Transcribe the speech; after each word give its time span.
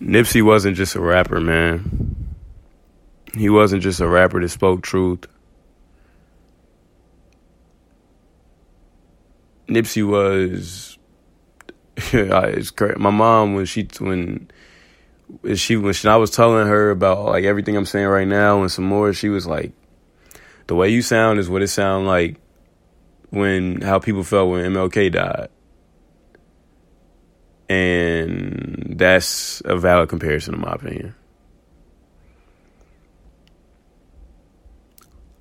Nipsey 0.00 0.42
wasn't 0.42 0.76
just 0.76 0.94
a 0.96 1.00
rapper, 1.00 1.40
man. 1.40 2.34
He 3.34 3.50
wasn't 3.50 3.82
just 3.82 4.00
a 4.00 4.08
rapper 4.08 4.40
that 4.40 4.48
spoke 4.48 4.82
truth. 4.82 5.26
Nipsey 9.68 10.06
was. 10.06 10.98
it's 11.96 12.70
crazy. 12.70 12.98
My 12.98 13.10
mom 13.10 13.54
when 13.54 13.66
she 13.66 13.86
when 13.98 14.50
she 15.54 15.76
when 15.76 15.92
she, 15.92 16.08
I 16.08 16.16
was 16.16 16.30
telling 16.30 16.66
her 16.66 16.90
about 16.90 17.26
like 17.26 17.44
everything 17.44 17.76
I'm 17.76 17.86
saying 17.86 18.06
right 18.06 18.26
now 18.26 18.62
and 18.62 18.72
some 18.72 18.86
more, 18.86 19.12
she 19.12 19.28
was 19.28 19.46
like, 19.46 19.72
"The 20.66 20.74
way 20.74 20.88
you 20.88 21.02
sound 21.02 21.38
is 21.38 21.48
what 21.48 21.62
it 21.62 21.68
sounded 21.68 22.08
like 22.08 22.36
when 23.28 23.82
how 23.82 23.98
people 23.98 24.24
felt 24.24 24.50
when 24.50 24.72
MLK 24.72 25.12
died." 25.12 25.50
And 27.70 28.96
that's 28.98 29.62
a 29.64 29.76
valid 29.76 30.08
comparison, 30.08 30.54
in 30.54 30.60
my 30.60 30.72
opinion. 30.72 31.14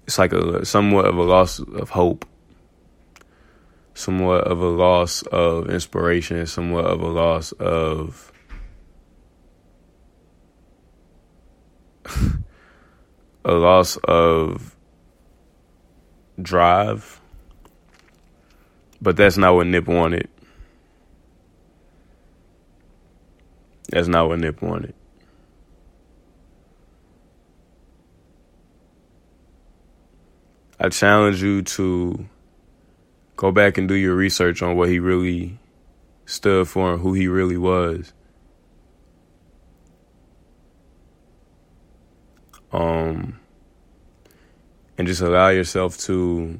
It's 0.05 0.20
like 0.20 0.31
a 0.34 0.63
somewhat 0.63 1.05
of 1.05 1.17
a 1.17 1.23
loss 1.23 1.58
of 1.58 1.89
hope, 1.89 2.27
somewhat 3.95 4.44
of 4.44 4.59
a 4.59 4.67
loss 4.67 5.23
of 5.23 5.72
inspiration, 5.72 6.45
somewhat 6.45 6.86
of 6.86 7.02
a 7.02 7.08
loss 7.08 7.52
of 7.53 8.31
a 13.44 13.53
loss 13.53 13.98
of 14.03 14.75
drive. 16.39 17.20
But 19.02 19.17
that's 19.17 19.38
not 19.38 19.55
what 19.55 19.66
Nip 19.66 19.88
wanted. 19.88 20.30
That's 23.89 24.07
not 24.07 24.27
what 24.27 24.39
Nip 24.39 24.61
wanted. 24.61 24.93
I 30.80 30.89
challenge 30.89 31.44
you 31.44 31.61
to 31.64 32.25
go 33.36 33.52
back 33.52 33.77
and 33.77 33.88
do 33.88 33.95
your 33.95 34.16
research 34.16 34.61
on 34.61 34.77
what 34.77 34.89
he 34.89 34.99
really 34.99 35.59
stood 36.25 36.67
for 36.67 36.94
and 36.94 37.02
who 37.02 37.14
he 37.14 37.27
really 37.27 37.58
was. 37.58 38.14
Um, 42.71 43.39
and 44.97 45.08
just 45.08 45.21
allow 45.21 45.49
yourself 45.49 45.97
to 46.02 46.59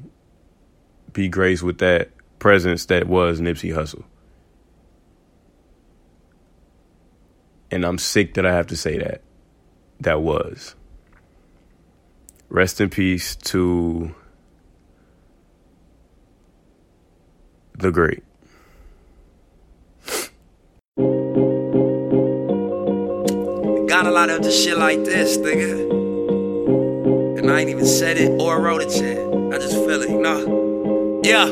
be 1.12 1.28
graced 1.28 1.62
with 1.62 1.78
that 1.78 2.10
presence 2.38 2.86
that 2.86 3.06
was 3.06 3.40
Nipsey 3.40 3.74
Hussle. 3.74 4.04
And 7.70 7.84
I'm 7.84 7.98
sick 7.98 8.34
that 8.34 8.44
I 8.44 8.52
have 8.52 8.66
to 8.68 8.76
say 8.76 8.98
that. 8.98 9.22
That 10.00 10.22
was. 10.22 10.74
Rest 12.48 12.80
in 12.80 12.90
peace 12.90 13.36
to 13.36 14.12
the 17.74 17.92
great. 17.92 18.24
Got 23.88 24.06
a 24.06 24.10
lot 24.10 24.30
of 24.30 24.42
the 24.42 24.50
shit 24.50 24.76
like 24.78 25.04
this, 25.04 25.36
nigga. 25.38 25.88
And 27.38 27.50
I 27.50 27.60
ain't 27.60 27.70
even 27.70 27.86
said 27.86 28.16
it 28.16 28.40
or 28.40 28.60
wrote 28.60 28.82
it 28.82 28.92
yet. 28.96 29.18
I 29.52 29.58
just 29.58 29.74
feel 29.74 30.02
it, 30.02 30.10
know? 30.10 31.20
Yeah. 31.24 31.46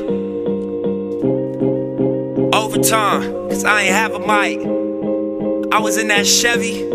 Overtime, 2.59 3.23
cause 3.49 3.65
I 3.65 3.83
ain't 3.83 3.95
have 3.95 4.15
a 4.15 4.19
mic. 4.19 4.88
I 5.71 5.81
was 5.81 5.99
in 5.99 6.09
that 6.09 6.27
Chevy. 6.27 6.89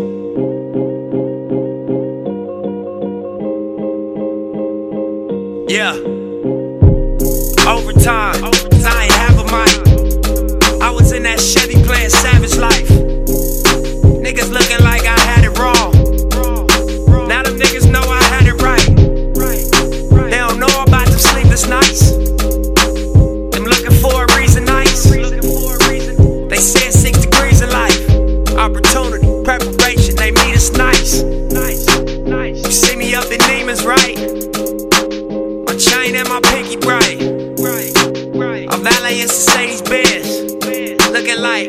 Yeah. 5.72 5.92
Overtime, 7.70 8.40
cause 8.42 8.84
I 8.84 9.04
ain't 9.04 9.12
have 9.12 9.38
a 9.38 9.44
mic. 9.44 10.82
I 10.82 10.90
was 10.90 11.12
in 11.12 11.22
that 11.22 11.40
Chevy 11.40 11.73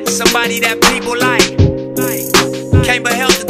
somebody 0.05 0.59
that 0.59 0.81
people 0.81 1.17
like. 1.17 1.55
Can't 2.85 3.03
but 3.03 3.13
help 3.13 3.44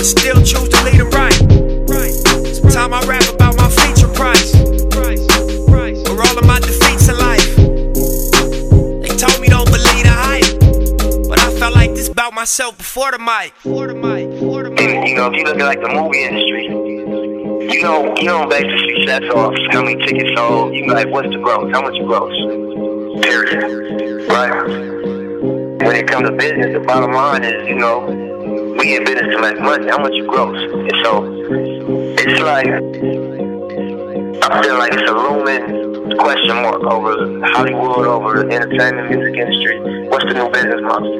But 0.00 0.06
still 0.06 0.36
choose 0.36 0.66
to 0.70 0.82
lead 0.82 0.98
them 0.98 1.10
right. 1.10 1.36
Time 2.72 2.94
I 2.94 3.04
rap 3.04 3.22
about 3.28 3.54
my 3.58 3.68
feature 3.68 4.08
price. 4.08 4.54
Or 6.08 6.22
all 6.22 6.38
of 6.38 6.46
my 6.46 6.58
defeats 6.58 7.10
in 7.10 7.18
life. 7.18 7.54
They 9.02 9.14
told 9.14 9.38
me 9.42 9.48
don't 9.48 9.66
believe 9.66 10.04
the 10.04 10.16
hype. 10.16 11.28
But 11.28 11.38
I 11.40 11.52
felt 11.58 11.74
like 11.74 11.90
this 11.90 12.08
about 12.08 12.32
myself 12.32 12.78
before 12.78 13.10
the 13.10 13.18
mic. 13.18 13.52
Before 13.62 13.88
the 13.88 13.94
mic. 13.94 14.30
Before 14.30 14.62
the 14.62 14.70
mic. 14.70 15.06
You 15.06 15.16
know, 15.16 15.26
if 15.26 15.36
you 15.36 15.44
look 15.44 15.58
at 15.58 15.66
like 15.66 15.82
the 15.82 15.90
movie 15.90 16.22
industry, 16.22 16.64
you 16.64 17.82
know, 17.82 18.14
you 18.16 18.24
don't 18.24 18.48
base 18.48 18.62
the 18.62 18.78
success 18.96 19.24
off 19.34 19.52
how 19.70 19.82
many 19.82 20.02
tickets 20.06 20.30
sold. 20.34 20.74
You 20.74 20.86
know, 20.86 20.94
like 20.94 21.08
what's 21.08 21.28
the 21.28 21.36
gross? 21.36 21.70
How 21.74 21.82
much 21.82 21.98
gross? 22.06 22.32
Period. 23.22 24.30
Right. 24.30 24.50
When 25.84 25.94
it 25.94 26.08
comes 26.08 26.26
to 26.26 26.34
business, 26.34 26.72
the 26.72 26.80
bottom 26.86 27.12
line 27.12 27.44
is, 27.44 27.68
you 27.68 27.74
know, 27.74 28.29
we 28.80 28.96
in 28.96 29.04
business 29.04 29.34
to 29.34 29.40
make 29.42 29.60
money. 29.60 29.88
How 29.88 29.98
much 29.98 30.14
you 30.14 30.26
gross? 30.26 30.56
And 30.56 30.96
so 31.04 31.24
it's 32.16 32.40
like 32.40 32.66
I 34.42 34.62
feel 34.62 34.78
like 34.78 34.92
it's 34.94 35.10
a 35.10 35.14
looming 35.14 36.16
question 36.16 36.56
mark 36.62 36.82
over 36.84 37.12
Hollywood, 37.52 38.06
over 38.06 38.42
the 38.42 38.54
entertainment 38.54 39.10
music 39.10 39.36
industry. 39.36 40.08
What's 40.08 40.24
the 40.24 40.34
new 40.34 40.50
business 40.50 40.80
model? 40.80 41.12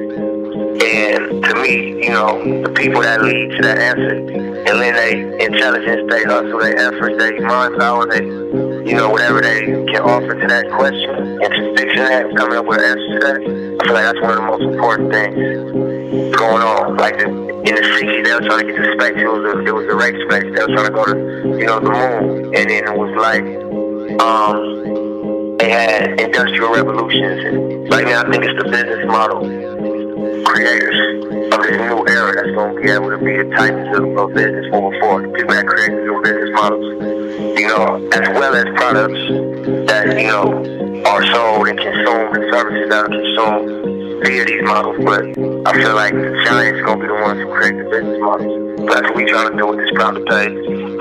And 0.80 1.44
to 1.44 1.54
me, 1.60 2.02
you 2.02 2.10
know, 2.10 2.62
the 2.62 2.70
people 2.70 3.02
that 3.02 3.20
lead 3.20 3.50
to 3.50 3.62
that 3.62 3.78
answer, 3.78 4.08
and 4.08 4.80
then 4.80 4.94
they 4.94 5.44
intelligence, 5.44 6.10
they 6.10 6.24
hustle, 6.24 6.58
they 6.58 6.72
effort, 6.74 7.18
they 7.18 7.38
mind 7.40 7.76
power, 7.78 8.06
they, 8.06 8.24
you 8.24 8.96
know, 8.96 9.10
whatever 9.10 9.42
they 9.42 9.66
can 9.92 10.00
offer 10.00 10.32
to 10.32 10.46
that 10.46 10.70
question, 10.72 11.42
introspection, 11.42 12.04
that, 12.04 12.34
coming 12.36 12.56
up 12.56 12.64
with 12.64 12.80
an 12.80 12.84
answer 12.84 13.20
to 13.20 13.26
that. 13.26 13.36
I 13.36 13.84
feel 13.84 13.94
like 13.94 14.04
that's 14.04 14.20
one 14.22 14.30
of 14.30 14.36
the 14.36 14.46
most 14.46 14.62
important 14.62 15.12
things 15.12 15.99
going 16.36 16.62
on. 16.62 16.96
Like 16.96 17.18
the, 17.18 17.28
in 17.28 17.74
the 17.74 17.82
60s, 17.82 18.24
they 18.24 18.34
were 18.34 18.40
trying 18.40 18.66
to 18.66 18.72
get 18.72 18.76
to 18.76 18.92
space. 18.94 19.16
It 19.16 19.26
was 19.26 19.44
a, 19.54 19.66
it 19.66 19.74
was 19.74 19.86
a 19.86 19.96
race 19.96 20.20
space. 20.28 20.48
They 20.54 20.60
were 20.62 20.74
trying 20.74 20.86
to 20.86 20.94
go 20.94 21.04
to, 21.04 21.16
you 21.58 21.66
know, 21.66 21.80
the 21.80 21.90
moon, 21.90 22.54
and 22.54 22.70
then 22.70 22.84
it 22.88 22.96
was 22.96 23.12
like, 23.20 23.44
um, 24.20 25.58
they 25.58 25.70
had 25.70 26.20
industrial 26.20 26.72
revolutions. 26.72 27.44
And 27.44 27.90
right 27.90 28.06
now, 28.06 28.24
I 28.24 28.30
think 28.30 28.44
it's 28.44 28.62
the 28.62 28.70
business 28.70 29.06
model 29.06 29.44
creators 30.44 30.96
of 31.52 31.62
this 31.62 31.76
new 31.76 32.06
era 32.08 32.34
that's 32.34 32.50
going 32.56 32.74
to 32.74 32.82
be 32.82 32.90
able 32.90 33.10
to 33.10 33.18
be 33.18 33.36
the 33.36 33.48
titans 33.56 33.96
of, 33.96 34.04
of 34.16 34.34
business 34.34 34.66
moving 34.72 34.98
forward. 35.00 35.32
People 35.34 35.54
that 35.54 35.66
create 35.66 35.92
new 35.92 36.20
business 36.22 36.50
models, 36.54 36.86
you 37.60 37.68
know, 37.68 38.08
as 38.12 38.28
well 38.34 38.54
as 38.54 38.64
products 38.74 39.20
that, 39.86 40.16
you 40.18 40.28
know, 40.28 41.04
are 41.06 41.24
sold 41.32 41.68
and 41.68 41.78
consumed 41.78 42.36
and 42.36 42.52
services 42.52 42.88
that 42.88 43.04
are 43.04 43.08
consumed 43.08 43.99
via 44.22 44.44
these 44.44 44.62
models. 44.62 44.96
But 45.04 45.22
I 45.66 45.72
feel 45.74 45.94
like 45.94 46.12
giants 46.44 46.82
going 46.82 47.00
to 47.00 47.02
be 47.02 47.08
the 47.08 47.20
ones 47.20 47.40
who 47.40 47.48
create 47.52 47.76
the 47.76 47.88
business 47.90 48.18
models. 48.20 48.80
That's 48.86 49.02
what 49.02 49.14
we're 49.14 49.28
trying 49.28 49.50
to 49.50 49.56
do 49.56 49.66
with 49.66 49.78
this 49.78 49.90
Proud 49.94 50.14
to 50.14 50.24
Pay. 50.24 50.48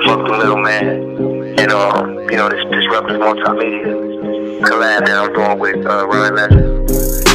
Fuck 0.05 0.27
the 0.27 0.37
middleman. 0.37 1.59
And, 1.59 1.71
um, 1.71 2.19
you 2.29 2.37
know, 2.37 2.49
this 2.49 2.63
disruptive 2.71 3.19
multimedia 3.19 4.59
collab 4.61 5.05
that 5.05 5.17
I'm 5.17 5.33
doing 5.33 5.59
with 5.59 5.85
uh, 5.85 6.07
Ryan 6.07 6.35
Leslie. 6.35 6.79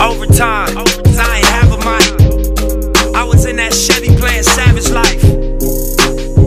Overtime, 0.01 0.75
cause 0.75 1.19
I 1.19 1.39
ain't 1.39 1.47
have 1.47 1.73
a 1.73 1.79
mic. 1.79 3.15
I 3.15 3.25
was 3.25 3.47
in 3.47 3.57
that 3.57 3.73
Chevy 3.73 4.15
playing 4.17 4.43
Savage 4.43 4.91
Life. 4.91 5.23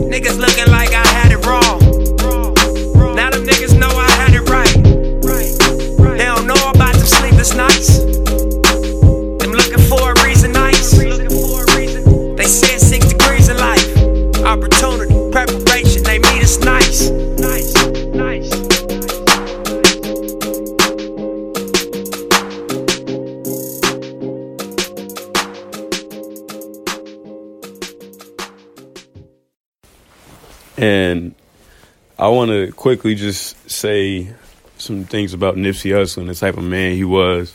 Niggas 0.08 0.38
looking 0.38 0.70
like 0.72 0.92
I 0.92 1.06
had 1.06 1.32
it 1.32 1.44
wrong. 1.46 1.87
And 30.78 31.34
I 32.16 32.28
want 32.28 32.52
to 32.52 32.70
quickly 32.70 33.16
just 33.16 33.68
say 33.68 34.32
some 34.76 35.04
things 35.04 35.34
about 35.34 35.56
Nipsey 35.56 35.90
Hussle 35.90 36.18
and 36.18 36.28
the 36.28 36.36
type 36.36 36.56
of 36.56 36.62
man 36.62 36.94
he 36.94 37.02
was. 37.02 37.52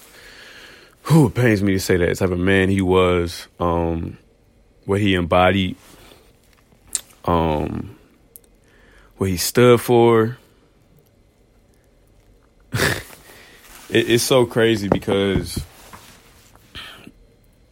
Whew, 1.08 1.28
it 1.28 1.34
pains 1.34 1.64
me 1.64 1.72
to 1.72 1.80
say 1.80 1.96
that. 1.96 2.10
The 2.10 2.16
type 2.16 2.32
of 2.32 2.40
man 2.40 2.68
he 2.68 2.82
was, 2.82 3.48
um, 3.62 4.18
what 4.84 5.00
he 5.00 5.16
embodied, 5.16 5.78
um, 7.24 7.98
what 9.16 9.30
he 9.30 9.38
stood 9.38 9.80
for. 9.80 10.38
it, 12.74 13.04
it's 13.90 14.24
so 14.24 14.46
crazy 14.46 14.90
because 14.90 15.64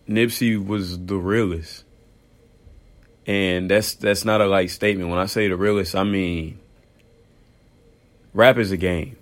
Nipsey 0.08 0.66
was 0.66 0.98
the 0.98 1.18
realest. 1.18 1.84
And 3.28 3.70
that's 3.70 3.94
that's 3.96 4.26
not 4.26 4.42
a 4.42 4.48
light 4.48 4.72
statement. 4.72 5.10
When 5.10 5.20
I 5.20 5.26
say 5.28 5.48
the 5.48 5.56
realest, 5.56 5.96
I 5.96 6.04
mean 6.04 6.60
rap 8.34 8.58
is 8.58 8.72
a 8.72 8.78
game. 8.78 9.18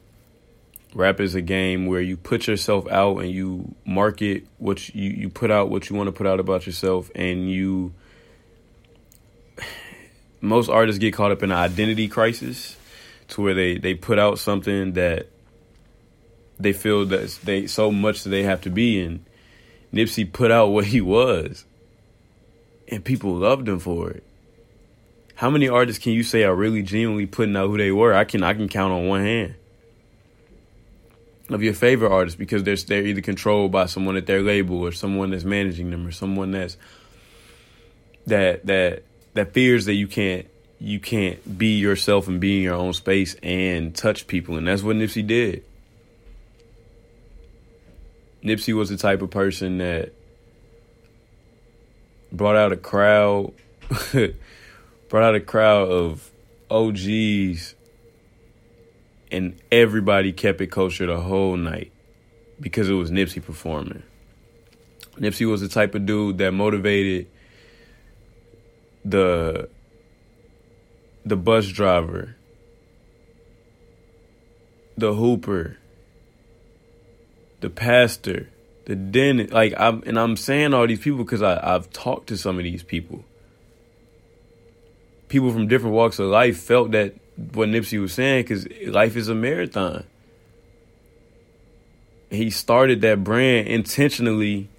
Rap 0.93 1.19
is 1.19 1.35
a 1.35 1.41
game 1.41 1.85
where 1.85 2.01
you 2.01 2.17
put 2.17 2.47
yourself 2.47 2.87
out 2.89 3.19
and 3.19 3.29
you 3.29 3.75
market 3.85 4.45
what 4.57 4.93
you, 4.95 5.11
you 5.11 5.29
put 5.29 5.51
out 5.51 5.69
what 5.69 5.89
you 5.89 5.95
want 5.95 6.07
to 6.07 6.11
put 6.11 6.25
out 6.25 6.39
about 6.39 6.65
yourself 6.65 7.11
and 7.13 7.49
you 7.49 7.93
most 10.41 10.69
artists 10.69 10.99
get 10.99 11.13
caught 11.13 11.31
up 11.31 11.43
in 11.43 11.51
an 11.51 11.57
identity 11.57 12.07
crisis 12.07 12.75
to 13.27 13.41
where 13.41 13.53
they, 13.53 13.77
they 13.77 13.93
put 13.93 14.17
out 14.17 14.39
something 14.39 14.93
that 14.93 15.27
they 16.59 16.73
feel 16.73 17.05
that 17.05 17.37
they 17.43 17.67
so 17.67 17.91
much 17.91 18.23
that 18.23 18.29
they 18.29 18.43
have 18.43 18.61
to 18.61 18.69
be 18.69 18.99
in. 18.99 19.25
Nipsey 19.93 20.31
put 20.31 20.51
out 20.51 20.67
what 20.67 20.85
he 20.85 21.01
was 21.01 21.65
and 22.89 23.03
people 23.03 23.35
loved 23.35 23.67
him 23.67 23.79
for 23.79 24.11
it. 24.11 24.23
How 25.35 25.49
many 25.49 25.69
artists 25.69 26.03
can 26.03 26.11
you 26.11 26.23
say 26.23 26.43
are 26.43 26.55
really 26.55 26.81
genuinely 26.81 27.25
putting 27.25 27.55
out 27.55 27.67
who 27.67 27.77
they 27.77 27.91
were? 27.91 28.13
I 28.13 28.25
can 28.25 28.43
I 28.43 28.53
can 28.53 28.67
count 28.67 28.91
on 28.91 29.07
one 29.07 29.21
hand. 29.21 29.55
Of 31.49 31.63
your 31.63 31.73
favorite 31.73 32.11
artists 32.11 32.37
because 32.37 32.63
they're 32.63 32.75
they're 32.75 33.05
either 33.05 33.21
controlled 33.21 33.71
by 33.71 33.85
someone 33.85 34.17
at 34.17 34.25
their 34.25 34.41
label 34.41 34.81
or 34.81 34.91
someone 34.91 35.31
that's 35.31 35.45
managing 35.45 35.89
them 35.91 36.05
or 36.05 36.11
someone 36.11 36.51
that's 36.51 36.77
that 38.27 38.65
that 38.65 39.03
that 39.33 39.53
fears 39.53 39.85
that 39.85 39.93
you 39.93 40.07
can't 40.07 40.45
you 40.79 40.99
can't 40.99 41.57
be 41.57 41.79
yourself 41.79 42.27
and 42.27 42.39
be 42.39 42.57
in 42.57 42.63
your 42.63 42.75
own 42.75 42.93
space 42.93 43.35
and 43.41 43.95
touch 43.95 44.27
people 44.27 44.57
and 44.57 44.67
that's 44.67 44.83
what 44.83 44.95
Nipsey 44.95 45.25
did. 45.25 45.63
Nipsey 48.43 48.73
was 48.73 48.89
the 48.89 48.97
type 48.97 49.21
of 49.21 49.29
person 49.29 49.79
that 49.79 50.13
brought 52.31 52.55
out 52.55 52.71
a 52.71 52.77
crowd 52.77 53.53
brought 55.09 55.23
out 55.23 55.35
a 55.35 55.39
crowd 55.39 55.89
of 55.89 56.31
OGs 56.69 57.75
and 59.31 59.59
everybody 59.71 60.31
kept 60.31 60.61
it 60.61 60.67
kosher 60.67 61.05
the 61.05 61.19
whole 61.19 61.57
night 61.57 61.91
because 62.59 62.89
it 62.89 62.93
was 62.93 63.11
Nipsey 63.11 63.43
performing. 63.43 64.03
Nipsey 65.17 65.49
was 65.49 65.61
the 65.61 65.67
type 65.67 65.95
of 65.95 66.05
dude 66.05 66.37
that 66.37 66.51
motivated 66.51 67.27
the 69.03 69.69
the 71.25 71.35
bus 71.35 71.67
driver, 71.67 72.35
the 74.97 75.13
hooper, 75.13 75.77
the 77.59 77.69
pastor, 77.69 78.49
the 78.85 78.95
dentist. 78.95 79.53
Like 79.53 79.73
I'm, 79.77 80.03
and 80.05 80.19
I'm 80.19 80.35
saying 80.35 80.73
all 80.73 80.87
these 80.87 80.99
people 80.99 81.23
because 81.23 81.41
I 81.41 81.59
I've 81.75 81.91
talked 81.91 82.27
to 82.27 82.37
some 82.37 82.57
of 82.57 82.63
these 82.63 82.83
people. 82.83 83.23
People 85.27 85.51
from 85.51 85.67
different 85.67 85.95
walks 85.95 86.17
of 86.19 86.27
life 86.27 86.57
felt 86.59 86.91
that 86.91 87.13
what 87.53 87.69
Nipsey 87.69 88.01
was 88.01 88.13
saying 88.13 88.43
because 88.43 88.67
life 88.87 89.15
is 89.15 89.29
a 89.29 89.35
marathon. 89.35 90.05
He 92.29 92.49
started 92.49 93.01
that 93.01 93.23
brand 93.23 93.67
intentionally, 93.67 94.69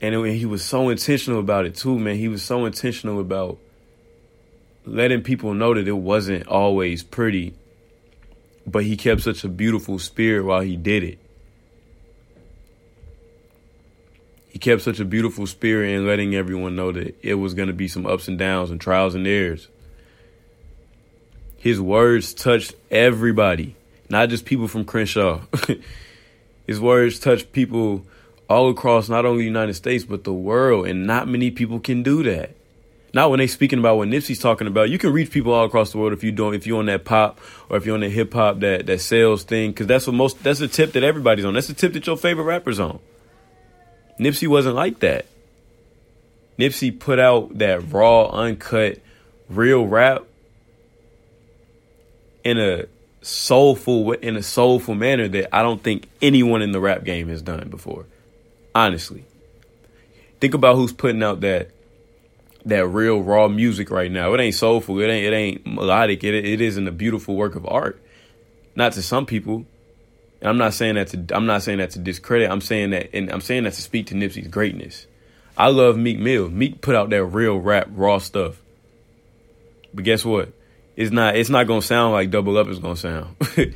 and 0.00 0.14
it, 0.14 0.34
he 0.34 0.46
was 0.46 0.64
so 0.64 0.88
intentional 0.88 1.40
about 1.40 1.64
it 1.64 1.74
too, 1.74 1.98
man. 1.98 2.16
He 2.16 2.28
was 2.28 2.42
so 2.42 2.66
intentional 2.66 3.20
about 3.20 3.58
letting 4.86 5.22
people 5.22 5.54
know 5.54 5.74
that 5.74 5.88
it 5.88 5.92
wasn't 5.92 6.46
always 6.46 7.02
pretty, 7.02 7.54
but 8.66 8.84
he 8.84 8.96
kept 8.96 9.22
such 9.22 9.44
a 9.44 9.48
beautiful 9.48 9.98
spirit 9.98 10.44
while 10.44 10.60
he 10.60 10.76
did 10.76 11.02
it. 11.02 11.18
He 14.54 14.60
kept 14.60 14.82
such 14.82 15.00
a 15.00 15.04
beautiful 15.04 15.48
spirit 15.48 15.90
in 15.90 16.06
letting 16.06 16.36
everyone 16.36 16.76
know 16.76 16.92
that 16.92 17.16
it 17.22 17.34
was 17.34 17.54
going 17.54 17.66
to 17.66 17.74
be 17.74 17.88
some 17.88 18.06
ups 18.06 18.28
and 18.28 18.38
downs 18.38 18.70
and 18.70 18.80
trials 18.80 19.16
and 19.16 19.26
errors. 19.26 19.66
His 21.56 21.80
words 21.80 22.32
touched 22.32 22.76
everybody, 22.88 23.74
not 24.08 24.28
just 24.28 24.44
people 24.44 24.68
from 24.68 24.84
Crenshaw. 24.84 25.40
His 26.68 26.78
words 26.78 27.18
touched 27.18 27.50
people 27.50 28.06
all 28.48 28.70
across 28.70 29.08
not 29.08 29.26
only 29.26 29.38
the 29.38 29.46
United 29.46 29.74
States 29.74 30.04
but 30.04 30.22
the 30.22 30.32
world, 30.32 30.86
and 30.86 31.04
not 31.04 31.26
many 31.26 31.50
people 31.50 31.80
can 31.80 32.04
do 32.04 32.22
that. 32.22 32.54
Not 33.12 33.30
when 33.30 33.40
they 33.40 33.48
speaking 33.48 33.80
about 33.80 33.96
what 33.96 34.06
Nipsey's 34.06 34.38
talking 34.38 34.68
about. 34.68 34.88
You 34.88 34.98
can 34.98 35.12
reach 35.12 35.32
people 35.32 35.52
all 35.52 35.64
across 35.64 35.90
the 35.90 35.98
world 35.98 36.12
if 36.12 36.22
you 36.22 36.30
don't 36.30 36.54
if 36.54 36.64
you're 36.64 36.78
on 36.78 36.86
that 36.86 37.04
pop 37.04 37.40
or 37.68 37.76
if 37.76 37.86
you're 37.86 37.96
on 37.96 38.02
the 38.02 38.08
hip 38.08 38.32
hop 38.32 38.60
that 38.60 38.86
that 38.86 39.00
sales 39.00 39.42
thing 39.42 39.72
because 39.72 39.88
that's 39.88 40.06
what 40.06 40.14
most 40.14 40.40
that's 40.44 40.60
the 40.60 40.68
tip 40.68 40.92
that 40.92 41.02
everybody's 41.02 41.44
on. 41.44 41.54
That's 41.54 41.66
the 41.66 41.74
tip 41.74 41.92
that 41.94 42.06
your 42.06 42.16
favorite 42.16 42.44
rappers 42.44 42.78
on. 42.78 43.00
Nipsey 44.18 44.48
wasn't 44.48 44.76
like 44.76 45.00
that. 45.00 45.26
Nipsey 46.58 46.96
put 46.96 47.18
out 47.18 47.58
that 47.58 47.92
raw, 47.92 48.26
uncut, 48.26 49.00
real 49.48 49.86
rap 49.86 50.24
in 52.44 52.58
a 52.58 52.84
soulful 53.22 54.12
in 54.12 54.36
a 54.36 54.42
soulful 54.42 54.94
manner 54.94 55.26
that 55.28 55.54
I 55.54 55.62
don't 55.62 55.82
think 55.82 56.08
anyone 56.20 56.62
in 56.62 56.72
the 56.72 56.80
rap 56.80 57.04
game 57.04 57.28
has 57.28 57.42
done 57.42 57.68
before. 57.68 58.06
Honestly. 58.74 59.24
Think 60.40 60.54
about 60.54 60.76
who's 60.76 60.92
putting 60.92 61.22
out 61.22 61.40
that 61.40 61.70
that 62.66 62.86
real 62.86 63.22
raw 63.22 63.48
music 63.48 63.90
right 63.90 64.10
now. 64.10 64.34
It 64.34 64.40
ain't 64.40 64.54
soulful, 64.54 65.00
it 65.00 65.08
ain't 65.08 65.26
it 65.26 65.36
ain't 65.36 65.66
melodic. 65.66 66.22
It 66.22 66.34
it 66.34 66.60
isn't 66.60 66.86
a 66.86 66.92
beautiful 66.92 67.34
work 67.34 67.56
of 67.56 67.66
art. 67.66 68.00
Not 68.76 68.92
to 68.92 69.02
some 69.02 69.26
people. 69.26 69.66
And 70.44 70.50
I'm 70.50 70.58
not 70.58 70.74
saying 70.74 70.96
that 70.96 71.08
to 71.08 71.34
I'm 71.34 71.46
not 71.46 71.62
saying 71.62 71.78
that 71.78 71.92
to 71.92 71.98
discredit. 71.98 72.50
I'm 72.50 72.60
saying 72.60 72.90
that 72.90 73.08
and 73.14 73.32
I'm 73.32 73.40
saying 73.40 73.64
that 73.64 73.72
to 73.72 73.80
speak 73.80 74.08
to 74.08 74.14
Nipsey's 74.14 74.46
greatness. 74.48 75.06
I 75.56 75.68
love 75.68 75.96
Meek 75.96 76.18
Mill. 76.18 76.50
Meek 76.50 76.82
put 76.82 76.94
out 76.94 77.08
that 77.10 77.24
real 77.24 77.56
rap, 77.56 77.88
raw 77.90 78.18
stuff. 78.18 78.60
But 79.94 80.04
guess 80.04 80.22
what? 80.22 80.52
It's 80.96 81.10
not. 81.10 81.36
It's 81.36 81.48
not 81.48 81.66
gonna 81.66 81.80
sound 81.80 82.12
like 82.12 82.30
Double 82.30 82.58
Up 82.58 82.68
is 82.68 82.78
gonna 82.78 82.94
sound. 82.94 83.36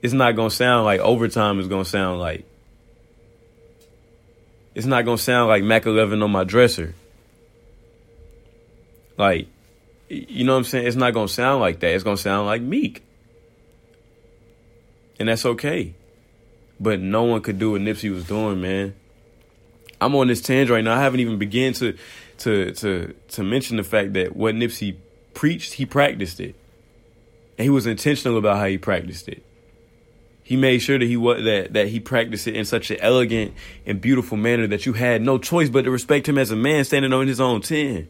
it's 0.00 0.12
not 0.12 0.36
gonna 0.36 0.48
sound 0.48 0.84
like 0.84 1.00
Overtime 1.00 1.58
is 1.58 1.66
gonna 1.66 1.84
sound 1.84 2.20
like. 2.20 2.44
It's 4.76 4.86
not 4.86 5.04
gonna 5.04 5.18
sound 5.18 5.48
like 5.48 5.64
Mac 5.64 5.86
Eleven 5.86 6.22
on 6.22 6.30
my 6.30 6.44
dresser. 6.44 6.94
Like, 9.18 9.48
you 10.08 10.44
know 10.44 10.52
what 10.52 10.58
I'm 10.58 10.64
saying? 10.66 10.86
It's 10.86 10.94
not 10.94 11.14
gonna 11.14 11.26
sound 11.26 11.60
like 11.60 11.80
that. 11.80 11.94
It's 11.94 12.04
gonna 12.04 12.16
sound 12.16 12.46
like 12.46 12.62
Meek, 12.62 13.02
and 15.20 15.28
that's 15.28 15.44
okay. 15.44 15.94
But 16.80 16.98
no 16.98 17.24
one 17.24 17.42
could 17.42 17.58
do 17.58 17.72
what 17.72 17.82
Nipsey 17.82 18.10
was 18.12 18.24
doing, 18.24 18.60
man. 18.60 18.94
I'm 20.00 20.14
on 20.16 20.28
this 20.28 20.40
tangent 20.40 20.70
right 20.70 20.82
now. 20.82 20.96
I 20.96 21.02
haven't 21.02 21.20
even 21.20 21.38
begun 21.38 21.74
to 21.74 21.96
to 22.38 22.72
to 22.72 23.14
to 23.28 23.42
mention 23.44 23.76
the 23.76 23.84
fact 23.84 24.14
that 24.14 24.34
what 24.34 24.54
Nipsey 24.54 24.96
preached, 25.34 25.74
he 25.74 25.84
practiced 25.84 26.40
it. 26.40 26.56
And 27.58 27.64
he 27.64 27.70
was 27.70 27.86
intentional 27.86 28.38
about 28.38 28.56
how 28.56 28.64
he 28.64 28.78
practiced 28.78 29.28
it. 29.28 29.44
He 30.42 30.56
made 30.56 30.78
sure 30.78 30.98
that 30.98 31.04
he 31.04 31.18
was 31.18 31.44
that 31.44 31.74
that 31.74 31.88
he 31.88 32.00
practiced 32.00 32.48
it 32.48 32.56
in 32.56 32.64
such 32.64 32.90
an 32.90 32.96
elegant 33.00 33.52
and 33.84 34.00
beautiful 34.00 34.38
manner 34.38 34.66
that 34.68 34.86
you 34.86 34.94
had 34.94 35.20
no 35.20 35.36
choice 35.36 35.68
but 35.68 35.82
to 35.82 35.90
respect 35.90 36.26
him 36.26 36.38
as 36.38 36.50
a 36.50 36.56
man 36.56 36.84
standing 36.84 37.12
on 37.12 37.28
his 37.28 37.40
own 37.40 37.60
ten. 37.60 38.08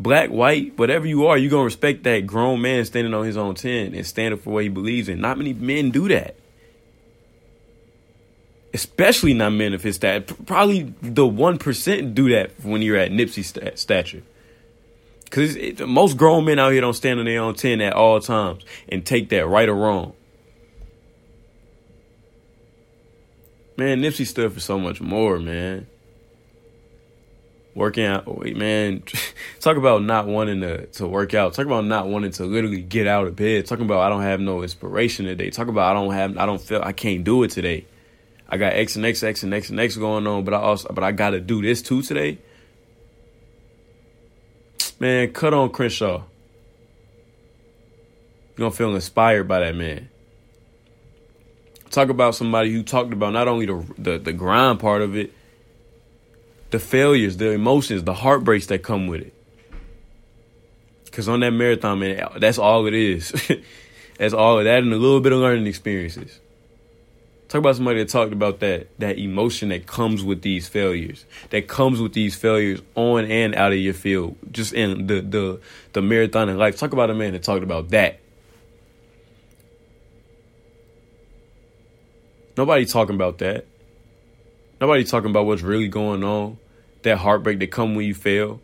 Black, 0.00 0.30
white, 0.30 0.78
whatever 0.78 1.06
you 1.06 1.26
are, 1.26 1.36
you're 1.36 1.50
gonna 1.50 1.64
respect 1.64 2.04
that 2.04 2.26
grown 2.26 2.60
man 2.60 2.84
standing 2.84 3.14
on 3.14 3.26
his 3.26 3.36
own 3.36 3.54
ten 3.54 3.94
and 3.94 4.06
stand 4.06 4.34
up 4.34 4.40
for 4.40 4.50
what 4.50 4.62
he 4.62 4.68
believes 4.68 5.08
in. 5.08 5.20
Not 5.20 5.36
many 5.38 5.52
men 5.52 5.90
do 5.90 6.08
that 6.08 6.36
especially 8.72 9.34
not 9.34 9.50
men 9.50 9.74
of 9.74 9.82
his 9.82 9.96
stature. 9.96 10.34
Probably 10.46 10.94
the 11.02 11.26
one 11.26 11.58
percent 11.58 12.14
do 12.14 12.30
that 12.30 12.52
when 12.62 12.82
you're 12.82 12.96
at 12.96 13.10
Nipsey 13.10 13.44
st- 13.44 13.78
stature. 13.78 14.22
Because 15.24 15.56
most 15.86 16.16
grown 16.16 16.44
men 16.44 16.58
out 16.58 16.72
here 16.72 16.80
don't 16.80 16.94
stand 16.94 17.20
on 17.20 17.26
their 17.26 17.40
own 17.40 17.54
ten 17.54 17.80
at 17.80 17.92
all 17.92 18.20
times 18.20 18.64
and 18.88 19.04
take 19.04 19.28
that 19.30 19.46
right 19.46 19.68
or 19.68 19.74
wrong. 19.74 20.12
Man, 23.76 24.02
Nipsey 24.02 24.26
stood 24.26 24.52
for 24.52 24.60
so 24.60 24.78
much 24.78 25.00
more, 25.00 25.38
man. 25.38 25.86
Working 27.74 28.04
out, 28.04 28.24
oh, 28.26 28.38
wait, 28.40 28.56
man. 28.56 29.04
Talk 29.60 29.76
about 29.76 30.02
not 30.02 30.26
wanting 30.26 30.60
to, 30.60 30.86
to 30.86 31.06
work 31.06 31.34
out. 31.34 31.54
Talk 31.54 31.66
about 31.66 31.84
not 31.84 32.08
wanting 32.08 32.32
to 32.32 32.44
literally 32.44 32.82
get 32.82 33.06
out 33.06 33.26
of 33.26 33.36
bed. 33.36 33.66
Talking 33.66 33.84
about 33.84 34.00
I 34.00 34.08
don't 34.08 34.22
have 34.22 34.40
no 34.40 34.62
inspiration 34.62 35.26
today. 35.26 35.50
Talk 35.50 35.68
about 35.68 35.90
I 35.90 35.94
don't 35.94 36.12
have, 36.12 36.36
I 36.36 36.46
don't 36.46 36.60
feel, 36.60 36.82
I 36.82 36.92
can't 36.92 37.22
do 37.22 37.44
it 37.44 37.50
today. 37.50 37.86
I 38.50 38.56
got 38.56 38.72
X 38.72 38.96
and 38.96 39.06
X, 39.06 39.22
X 39.22 39.44
and 39.44 39.54
X 39.54 39.70
and 39.70 39.78
X 39.78 39.96
going 39.96 40.26
on, 40.26 40.44
but 40.44 40.54
I 40.54 40.58
also 40.58 40.92
but 40.92 41.04
I 41.04 41.12
gotta 41.12 41.38
do 41.38 41.62
this 41.62 41.82
too 41.82 42.02
today. 42.02 42.38
Man, 44.98 45.32
cut 45.32 45.54
on 45.54 45.70
Crenshaw. 45.70 46.24
You're 48.56 48.58
gonna 48.58 48.70
feel 48.72 48.94
inspired 48.94 49.46
by 49.46 49.60
that 49.60 49.76
man. 49.76 50.08
Talk 51.90 52.08
about 52.08 52.34
somebody 52.34 52.72
who 52.72 52.82
talked 52.82 53.12
about 53.12 53.32
not 53.32 53.46
only 53.46 53.66
the 53.66 53.84
the, 53.96 54.18
the 54.18 54.32
grind 54.32 54.80
part 54.80 55.02
of 55.02 55.16
it, 55.16 55.32
the 56.70 56.78
failures, 56.78 57.36
the 57.36 57.50
emotions, 57.50 58.04
the 58.04 58.14
heartbreaks 58.14 58.66
that 58.66 58.82
come 58.82 59.06
with 59.06 59.22
it. 59.22 59.34
Cause 61.12 61.28
on 61.28 61.40
that 61.40 61.50
marathon, 61.50 61.98
man, 61.98 62.28
that's 62.38 62.58
all 62.58 62.86
it 62.86 62.94
is. 62.94 63.32
that's 64.18 64.32
all 64.32 64.58
of 64.58 64.64
that 64.64 64.82
and 64.82 64.92
a 64.92 64.96
little 64.96 65.20
bit 65.20 65.32
of 65.32 65.40
learning 65.40 65.66
experiences. 65.66 66.38
Talk 67.48 67.58
about 67.58 67.74
somebody 67.74 67.98
that 67.98 68.08
talked 68.08 68.32
about 68.32 68.60
that 68.60 68.86
that 69.00 69.18
emotion 69.18 69.70
that 69.70 69.84
comes 69.84 70.22
with 70.22 70.42
these 70.42 70.68
failures, 70.68 71.24
that 71.50 71.66
comes 71.66 72.00
with 72.00 72.12
these 72.12 72.36
failures 72.36 72.80
on 72.94 73.24
and 73.24 73.56
out 73.56 73.72
of 73.72 73.78
your 73.78 73.92
field, 73.92 74.36
just 74.52 74.72
in 74.72 75.08
the 75.08 75.20
the 75.20 75.60
the 75.92 76.00
marathon 76.00 76.48
in 76.48 76.58
life. 76.58 76.76
Talk 76.76 76.92
about 76.92 77.10
a 77.10 77.14
man 77.14 77.32
that 77.32 77.42
talked 77.42 77.64
about 77.64 77.88
that. 77.88 78.20
Nobody 82.56 82.84
talking 82.84 83.16
about 83.16 83.38
that. 83.38 83.66
Nobody 84.80 85.04
talking 85.04 85.28
about 85.28 85.44
what's 85.44 85.62
really 85.62 85.88
going 85.88 86.24
on. 86.24 86.58
That 87.02 87.18
heartbreak 87.18 87.58
that 87.58 87.70
come 87.70 87.94
when 87.94 88.06
you 88.06 88.14
fail. 88.14 88.60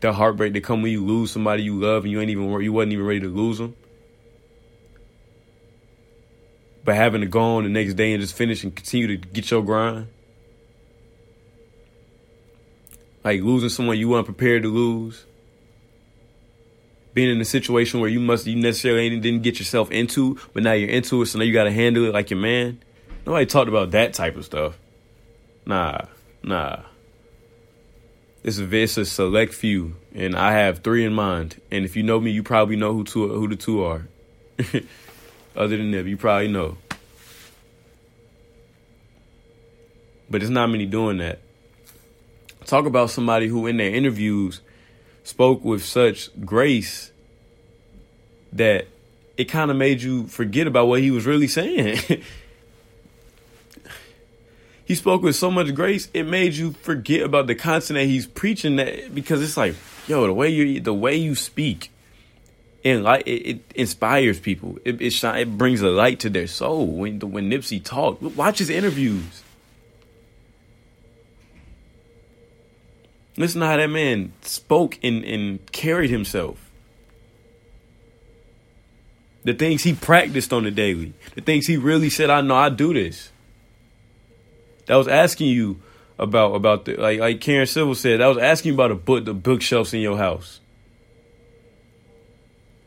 That 0.00 0.12
heartbreak 0.12 0.52
that 0.52 0.62
come 0.62 0.82
when 0.82 0.92
you 0.92 1.04
lose 1.04 1.32
somebody 1.32 1.64
you 1.64 1.80
love 1.80 2.04
and 2.04 2.12
you 2.12 2.20
ain't 2.20 2.30
even 2.30 2.48
you 2.60 2.72
wasn't 2.72 2.92
even 2.92 3.04
ready 3.04 3.20
to 3.20 3.28
lose 3.28 3.58
them. 3.58 3.74
But 6.84 6.94
having 6.94 7.22
to 7.22 7.26
go 7.26 7.40
on 7.40 7.64
the 7.64 7.68
next 7.68 7.94
day 7.94 8.12
and 8.12 8.20
just 8.20 8.34
finish 8.34 8.62
and 8.62 8.74
continue 8.74 9.08
to 9.08 9.16
get 9.16 9.50
your 9.50 9.62
grind. 9.62 10.06
Like 13.24 13.42
losing 13.42 13.68
someone 13.68 13.98
you 13.98 14.08
weren't 14.08 14.26
prepared 14.26 14.62
to 14.62 14.68
lose. 14.68 15.24
Being 17.14 17.30
in 17.30 17.40
a 17.40 17.44
situation 17.44 17.98
where 17.98 18.08
you 18.08 18.20
must 18.20 18.46
you 18.46 18.54
necessarily 18.54 19.18
didn't 19.18 19.42
get 19.42 19.58
yourself 19.58 19.90
into, 19.90 20.38
but 20.54 20.62
now 20.62 20.72
you're 20.72 20.88
into 20.88 21.20
it, 21.20 21.26
so 21.26 21.38
now 21.38 21.44
you 21.44 21.52
gotta 21.52 21.72
handle 21.72 22.04
it 22.04 22.14
like 22.14 22.30
your 22.30 22.38
man. 22.38 22.80
Nobody 23.26 23.44
talked 23.44 23.68
about 23.68 23.90
that 23.90 24.14
type 24.14 24.36
of 24.36 24.44
stuff. 24.44 24.78
Nah, 25.68 26.06
nah. 26.42 26.80
It's 28.42 28.58
a, 28.58 28.74
it's 28.74 28.96
a 28.96 29.04
select 29.04 29.52
few, 29.52 29.96
and 30.14 30.34
I 30.34 30.52
have 30.52 30.78
three 30.78 31.04
in 31.04 31.12
mind. 31.12 31.60
And 31.70 31.84
if 31.84 31.94
you 31.94 32.02
know 32.02 32.18
me, 32.18 32.30
you 32.30 32.42
probably 32.42 32.76
know 32.76 32.94
who 32.94 33.04
two 33.04 33.28
who 33.28 33.46
the 33.48 33.56
two 33.56 33.84
are. 33.84 34.08
Other 35.56 35.76
than 35.76 35.90
them, 35.90 36.08
you 36.08 36.16
probably 36.16 36.48
know. 36.48 36.78
But 40.30 40.40
it's 40.40 40.50
not 40.50 40.68
many 40.68 40.86
doing 40.86 41.18
that. 41.18 41.40
Talk 42.64 42.86
about 42.86 43.10
somebody 43.10 43.46
who, 43.46 43.66
in 43.66 43.76
their 43.76 43.94
interviews, 43.94 44.62
spoke 45.22 45.62
with 45.64 45.84
such 45.84 46.30
grace 46.46 47.12
that 48.54 48.86
it 49.36 49.46
kind 49.46 49.70
of 49.70 49.76
made 49.76 50.00
you 50.00 50.28
forget 50.28 50.66
about 50.66 50.86
what 50.86 51.00
he 51.00 51.10
was 51.10 51.26
really 51.26 51.48
saying. 51.48 52.22
he 54.88 54.94
spoke 54.94 55.20
with 55.20 55.36
so 55.36 55.50
much 55.50 55.74
grace, 55.74 56.08
it 56.14 56.22
made 56.22 56.54
you 56.54 56.72
forget 56.72 57.20
about 57.20 57.46
the 57.46 57.54
content 57.54 57.98
that 57.98 58.06
he's 58.06 58.26
preaching. 58.26 58.76
That 58.76 59.14
because 59.14 59.42
it's 59.42 59.58
like, 59.58 59.74
yo, 60.06 60.26
the 60.26 60.32
way 60.32 60.48
you 60.48 60.80
the 60.80 60.94
way 60.94 61.14
you 61.14 61.34
speak 61.34 61.92
and 62.82 63.04
like 63.04 63.26
it, 63.26 63.42
it, 63.46 63.60
inspires 63.74 64.40
people. 64.40 64.78
It 64.86 65.02
it, 65.02 65.10
shine, 65.10 65.40
it 65.40 65.58
brings 65.58 65.82
a 65.82 65.90
light 65.90 66.20
to 66.20 66.30
their 66.30 66.46
soul. 66.46 66.86
When 66.86 67.20
when 67.20 67.50
Nipsey 67.50 67.84
talked, 67.84 68.22
watch 68.22 68.60
his 68.60 68.70
interviews. 68.70 69.42
Listen 73.36 73.60
to 73.60 73.66
how 73.66 73.76
that 73.76 73.88
man 73.88 74.32
spoke 74.40 74.98
and, 75.02 75.22
and 75.22 75.70
carried 75.70 76.08
himself. 76.08 76.70
The 79.44 79.52
things 79.52 79.82
he 79.82 79.92
practiced 79.92 80.50
on 80.50 80.64
the 80.64 80.70
daily. 80.70 81.12
The 81.34 81.42
things 81.42 81.66
he 81.66 81.76
really 81.76 82.08
said, 82.08 82.30
I 82.30 82.40
know 82.40 82.56
I 82.56 82.70
do 82.70 82.94
this. 82.94 83.30
That 84.88 84.96
was 84.96 85.06
asking 85.06 85.48
you 85.48 85.80
about 86.18 86.54
about 86.54 86.86
the 86.86 86.96
like 86.96 87.20
like 87.20 87.40
Karen 87.40 87.66
Civil 87.66 87.94
said, 87.94 88.20
that 88.20 88.26
was 88.26 88.38
asking 88.38 88.74
about 88.74 88.90
a 88.90 88.94
book 88.94 89.24
the 89.24 89.34
bookshelves 89.34 89.94
in 89.94 90.00
your 90.00 90.16
house. 90.16 90.60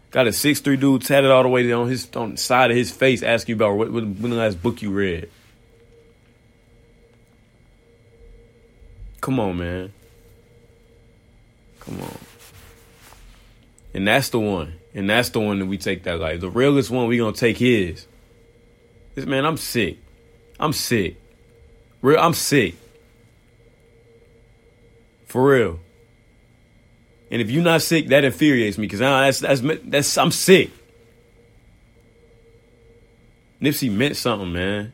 Got 0.09 0.27
a 0.27 0.33
six 0.33 0.59
three 0.59 0.77
dude 0.77 1.03
tatted 1.03 1.31
all 1.31 1.43
the 1.43 1.49
way 1.49 1.71
on 1.71 1.87
his 1.87 2.09
on 2.15 2.31
the 2.31 2.37
side 2.37 2.71
of 2.71 2.77
his 2.77 2.91
face, 2.91 3.21
asking 3.21 3.53
you 3.53 3.55
about 3.55 3.77
what, 3.77 3.91
what 3.91 4.03
when 4.03 4.31
the 4.31 4.35
last 4.35 4.61
book 4.61 4.81
you 4.81 4.91
read. 4.91 5.29
Come 9.21 9.39
on, 9.39 9.57
man. 9.57 9.93
Come 11.81 12.01
on. 12.01 12.17
And 13.93 14.07
that's 14.07 14.29
the 14.29 14.39
one. 14.39 14.73
And 14.95 15.07
that's 15.07 15.29
the 15.29 15.39
one 15.39 15.59
that 15.59 15.67
we 15.67 15.77
take 15.77 16.03
that 16.03 16.19
life. 16.19 16.41
The 16.41 16.49
realest 16.49 16.89
one 16.89 17.07
we 17.07 17.19
gonna 17.19 17.33
take 17.33 17.57
his. 17.57 18.07
This 19.13 19.25
man, 19.27 19.45
I'm 19.45 19.57
sick. 19.57 19.99
I'm 20.59 20.73
sick. 20.73 21.17
Real, 22.01 22.19
I'm 22.19 22.33
sick. 22.33 22.75
For 25.25 25.43
real. 25.43 25.79
And 27.29 27.41
if 27.41 27.49
you're 27.49 27.63
not 27.63 27.81
sick, 27.81 28.07
that 28.07 28.25
infuriates 28.25 28.77
me 28.77 28.87
because 28.87 28.99
that's, 28.99 29.39
that's 29.39 29.61
that's 29.85 30.17
I'm 30.17 30.31
sick. 30.31 30.71
Nipsey 33.61 33.91
meant 33.91 34.17
something, 34.17 34.51
man. 34.51 34.91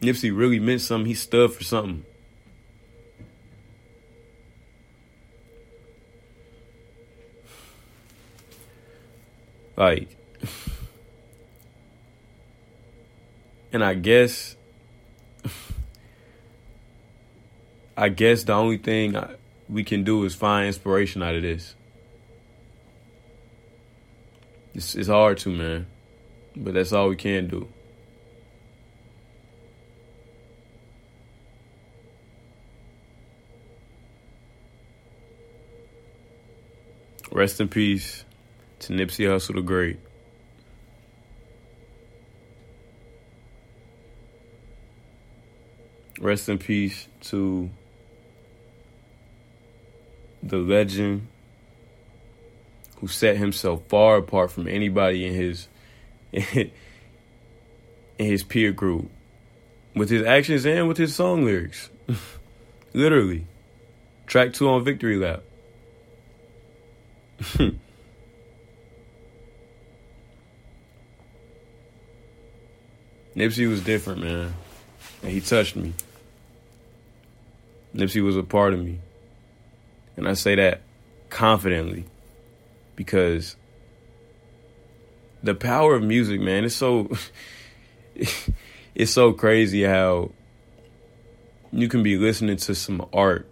Nipsey 0.00 0.36
really 0.36 0.60
meant 0.60 0.82
something. 0.82 1.06
He 1.06 1.14
stood 1.14 1.52
for 1.52 1.64
something. 1.64 2.04
Like, 9.76 10.14
and 13.72 13.82
I 13.82 13.94
guess, 13.94 14.56
I 18.00 18.10
guess 18.10 18.44
the 18.44 18.52
only 18.52 18.78
thing 18.78 19.16
I, 19.16 19.34
we 19.68 19.82
can 19.82 20.04
do 20.04 20.24
is 20.24 20.32
find 20.32 20.68
inspiration 20.68 21.20
out 21.20 21.34
of 21.34 21.42
this. 21.42 21.74
It's, 24.72 24.94
it's 24.94 25.08
hard 25.08 25.38
to, 25.38 25.48
man, 25.48 25.88
but 26.54 26.74
that's 26.74 26.92
all 26.92 27.08
we 27.08 27.16
can 27.16 27.48
do. 27.48 27.66
Rest 37.32 37.60
in 37.60 37.66
peace 37.66 38.24
to 38.78 38.92
Nipsey 38.92 39.26
Hussle 39.26 39.56
the 39.56 39.60
Great. 39.60 39.98
Rest 46.20 46.48
in 46.48 46.58
peace 46.58 47.08
to 47.22 47.70
the 50.42 50.56
legend 50.58 51.26
who 52.96 53.08
set 53.08 53.36
himself 53.36 53.82
far 53.88 54.16
apart 54.16 54.50
from 54.50 54.66
anybody 54.68 55.24
in 55.24 55.34
his 55.34 55.68
in 56.32 56.70
his 58.18 58.42
peer 58.42 58.72
group 58.72 59.10
with 59.94 60.10
his 60.10 60.24
actions 60.26 60.66
and 60.66 60.88
with 60.88 60.96
his 60.96 61.14
song 61.14 61.44
lyrics. 61.44 61.90
Literally. 62.92 63.46
Track 64.26 64.52
2 64.52 64.68
on 64.68 64.84
Victory 64.84 65.16
Lap. 65.16 65.42
Nipsey 73.36 73.68
was 73.68 73.82
different, 73.82 74.22
man. 74.22 74.52
And 75.22 75.30
he 75.32 75.40
touched 75.40 75.76
me. 75.76 75.94
Nipsey 77.94 78.22
was 78.22 78.36
a 78.36 78.42
part 78.42 78.74
of 78.74 78.84
me. 78.84 78.98
And 80.18 80.28
I 80.28 80.34
say 80.34 80.56
that 80.56 80.82
confidently 81.30 82.04
because 82.96 83.54
the 85.44 85.54
power 85.54 85.94
of 85.94 86.02
music, 86.02 86.40
man, 86.40 86.64
it's 86.64 86.74
so 86.74 87.08
it's 88.96 89.12
so 89.12 89.32
crazy 89.32 89.84
how 89.84 90.32
you 91.70 91.88
can 91.88 92.02
be 92.02 92.18
listening 92.18 92.56
to 92.56 92.74
some 92.74 93.08
art 93.12 93.48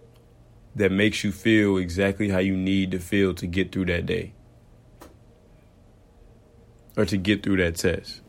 that 0.75 0.91
makes 0.91 1.23
you 1.23 1.31
feel 1.31 1.77
exactly 1.77 2.29
how 2.29 2.39
you 2.39 2.57
need 2.57 2.91
to 2.91 2.99
feel 2.99 3.33
to 3.35 3.47
get 3.47 3.71
through 3.71 3.85
that 3.85 4.05
day 4.05 4.33
or 6.97 7.05
to 7.05 7.15
get 7.15 7.43
through 7.43 7.57
that 7.57 7.77
test 7.77 8.19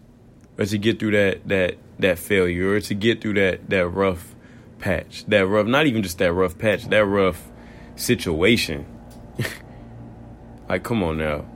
or 0.57 0.65
to 0.65 0.79
get 0.79 1.01
through 1.01 1.11
that 1.11 1.49
that 1.49 1.77
that 1.99 2.21
failure 2.21 2.75
or 2.75 2.81
to 2.81 2.95
get 2.95 3.21
through 3.21 3.35
that 3.35 3.69
that 3.69 3.89
rough 3.89 4.37
patch 4.79 5.25
that 5.27 5.45
rough 5.45 5.67
not 5.67 5.87
even 5.87 6.05
just 6.05 6.19
that 6.19 6.33
rough 6.33 6.57
patch 6.57 6.85
that 6.85 7.05
rough 7.05 7.51
situation. 7.99 8.87
Like 10.69 10.83
come 10.83 11.03
on 11.03 11.17
now. 11.17 11.47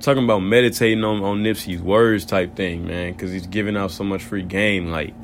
Talking 0.00 0.24
about 0.24 0.40
meditating 0.40 1.04
on, 1.04 1.22
on 1.22 1.44
Nipsey's 1.44 1.80
words 1.80 2.24
type 2.24 2.56
thing 2.56 2.84
man 2.84 3.12
because 3.12 3.30
he's 3.30 3.46
giving 3.46 3.76
out 3.76 3.92
so 3.92 4.02
much 4.02 4.24
free 4.24 4.42
game 4.42 4.90
like 4.90 5.14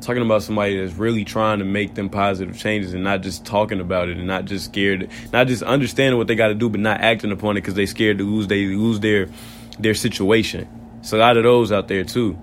talking 0.00 0.22
about 0.22 0.44
somebody 0.44 0.78
that's 0.78 0.96
really 0.96 1.24
trying 1.24 1.58
to 1.58 1.64
make 1.64 1.96
them 1.96 2.08
positive 2.08 2.56
changes 2.56 2.94
and 2.94 3.02
not 3.02 3.22
just 3.22 3.44
talking 3.44 3.80
about 3.80 4.08
it 4.08 4.18
and 4.18 4.26
not 4.28 4.44
just 4.44 4.66
scared 4.66 5.10
not 5.32 5.48
just 5.48 5.64
understanding 5.64 6.16
what 6.16 6.28
they 6.28 6.36
got 6.36 6.46
to 6.46 6.54
do 6.54 6.68
but 6.68 6.78
not 6.78 7.00
acting 7.00 7.32
upon 7.32 7.56
it 7.56 7.60
because 7.62 7.74
they 7.74 7.86
scared 7.86 8.18
to 8.18 8.24
lose 8.24 8.46
they 8.46 8.66
lose 8.66 9.00
their 9.00 9.28
their 9.78 9.94
situation. 9.94 10.68
It's 11.00 11.12
a 11.12 11.16
lot 11.16 11.36
of 11.36 11.42
those 11.42 11.72
out 11.72 11.88
there 11.88 12.04
too. 12.04 12.38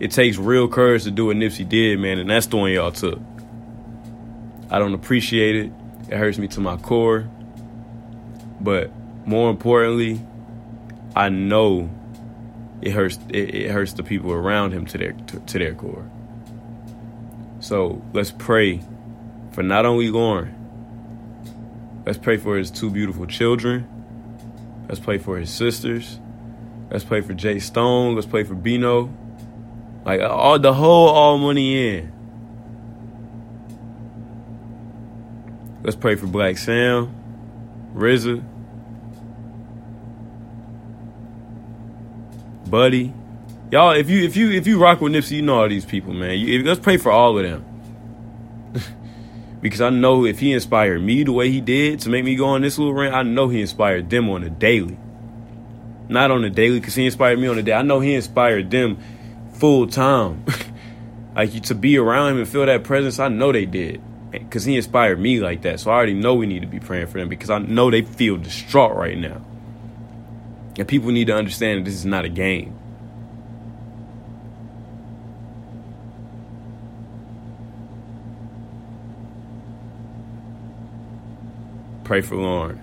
It 0.00 0.10
takes 0.10 0.36
real 0.36 0.68
courage 0.68 1.04
to 1.04 1.10
do 1.10 1.26
what 1.26 1.36
Nipsey 1.36 1.68
did, 1.68 1.98
man, 1.98 2.18
and 2.18 2.28
that's 2.28 2.46
the 2.46 2.56
one 2.56 2.70
y'all 2.70 2.92
took. 2.92 3.20
I 4.74 4.80
don't 4.80 4.94
appreciate 4.94 5.54
it. 5.54 5.72
It 6.08 6.16
hurts 6.16 6.36
me 6.36 6.48
to 6.48 6.60
my 6.60 6.76
core. 6.76 7.30
But 8.60 8.90
more 9.24 9.48
importantly, 9.48 10.20
I 11.14 11.28
know 11.28 11.88
it 12.82 12.90
hurts 12.90 13.20
it, 13.28 13.54
it 13.54 13.70
hurts 13.70 13.92
the 13.92 14.02
people 14.02 14.32
around 14.32 14.72
him 14.72 14.84
to 14.86 14.98
their 14.98 15.12
to, 15.12 15.38
to 15.38 15.58
their 15.60 15.74
core. 15.74 16.10
So 17.60 18.02
let's 18.12 18.32
pray 18.32 18.82
for 19.52 19.62
not 19.62 19.86
only 19.86 20.10
Lauren. 20.10 20.52
Let's 22.04 22.18
pray 22.18 22.36
for 22.36 22.58
his 22.58 22.72
two 22.72 22.90
beautiful 22.90 23.26
children. 23.26 23.86
Let's 24.88 24.98
pray 24.98 25.18
for 25.18 25.38
his 25.38 25.50
sisters. 25.50 26.18
Let's 26.90 27.04
pray 27.04 27.20
for 27.20 27.32
Jay 27.32 27.60
Stone. 27.60 28.16
Let's 28.16 28.26
pray 28.26 28.42
for 28.42 28.56
Bino. 28.56 29.14
Like 30.04 30.20
all 30.20 30.58
the 30.58 30.74
whole 30.74 31.10
all 31.10 31.38
money 31.38 31.96
in. 31.96 32.12
Let's 35.84 35.96
pray 35.96 36.14
for 36.14 36.26
Blacc 36.26 36.56
Sam, 36.56 37.14
RZA, 37.94 38.42
Buddy. 42.70 43.12
Y'all, 43.70 43.92
if 43.92 44.08
you 44.08 44.24
if 44.24 44.34
you 44.34 44.50
if 44.52 44.66
you 44.66 44.80
rock 44.80 45.02
with 45.02 45.12
Nipsey, 45.12 45.32
you 45.32 45.42
know 45.42 45.60
all 45.60 45.68
these 45.68 45.84
people, 45.84 46.14
man. 46.14 46.38
You, 46.38 46.64
let's 46.64 46.80
pray 46.80 46.96
for 46.96 47.12
all 47.12 47.36
of 47.36 47.44
them. 47.44 48.72
because 49.60 49.82
I 49.82 49.90
know 49.90 50.24
if 50.24 50.40
he 50.40 50.54
inspired 50.54 51.02
me 51.02 51.22
the 51.22 51.32
way 51.32 51.50
he 51.50 51.60
did 51.60 52.00
to 52.00 52.08
make 52.08 52.24
me 52.24 52.34
go 52.34 52.46
on 52.46 52.62
this 52.62 52.78
little 52.78 52.94
rant, 52.94 53.14
I 53.14 53.22
know 53.22 53.48
he 53.48 53.60
inspired 53.60 54.08
them 54.08 54.30
on 54.30 54.42
a 54.42 54.48
daily. 54.48 54.96
Not 56.08 56.30
on 56.30 56.44
a 56.44 56.50
daily, 56.50 56.80
because 56.80 56.94
he 56.94 57.04
inspired 57.04 57.38
me 57.38 57.46
on 57.46 57.58
a 57.58 57.62
day. 57.62 57.74
I 57.74 57.82
know 57.82 58.00
he 58.00 58.14
inspired 58.14 58.70
them 58.70 58.96
full 59.52 59.86
time. 59.86 60.46
like 61.36 61.62
to 61.64 61.74
be 61.74 61.98
around 61.98 62.32
him 62.32 62.38
and 62.38 62.48
feel 62.48 62.64
that 62.64 62.84
presence, 62.84 63.18
I 63.18 63.28
know 63.28 63.52
they 63.52 63.66
did. 63.66 64.00
Because 64.38 64.64
he 64.64 64.76
inspired 64.76 65.18
me 65.18 65.40
like 65.40 65.62
that. 65.62 65.80
So 65.80 65.90
I 65.90 65.94
already 65.94 66.14
know 66.14 66.34
we 66.34 66.46
need 66.46 66.62
to 66.62 66.66
be 66.66 66.80
praying 66.80 67.06
for 67.08 67.18
them 67.18 67.28
because 67.28 67.50
I 67.50 67.58
know 67.58 67.90
they 67.90 68.02
feel 68.02 68.36
distraught 68.36 68.96
right 68.96 69.16
now. 69.16 69.44
And 70.76 70.88
people 70.88 71.10
need 71.12 71.28
to 71.28 71.36
understand 71.36 71.80
that 71.80 71.84
this 71.84 71.94
is 71.94 72.04
not 72.04 72.24
a 72.24 72.28
game. 72.28 72.76
Pray 82.04 82.20
for 82.20 82.36
Lauren. 82.36 82.80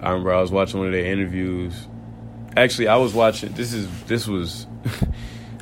I 0.00 0.10
remember 0.10 0.34
I 0.34 0.40
was 0.40 0.50
watching 0.50 0.80
one 0.80 0.88
of 0.88 0.92
their 0.92 1.06
interviews. 1.06 1.86
Actually, 2.56 2.88
I 2.88 2.96
was 2.96 3.14
watching. 3.14 3.52
This 3.52 3.72
is 3.72 3.88
this 4.04 4.26
was. 4.26 4.66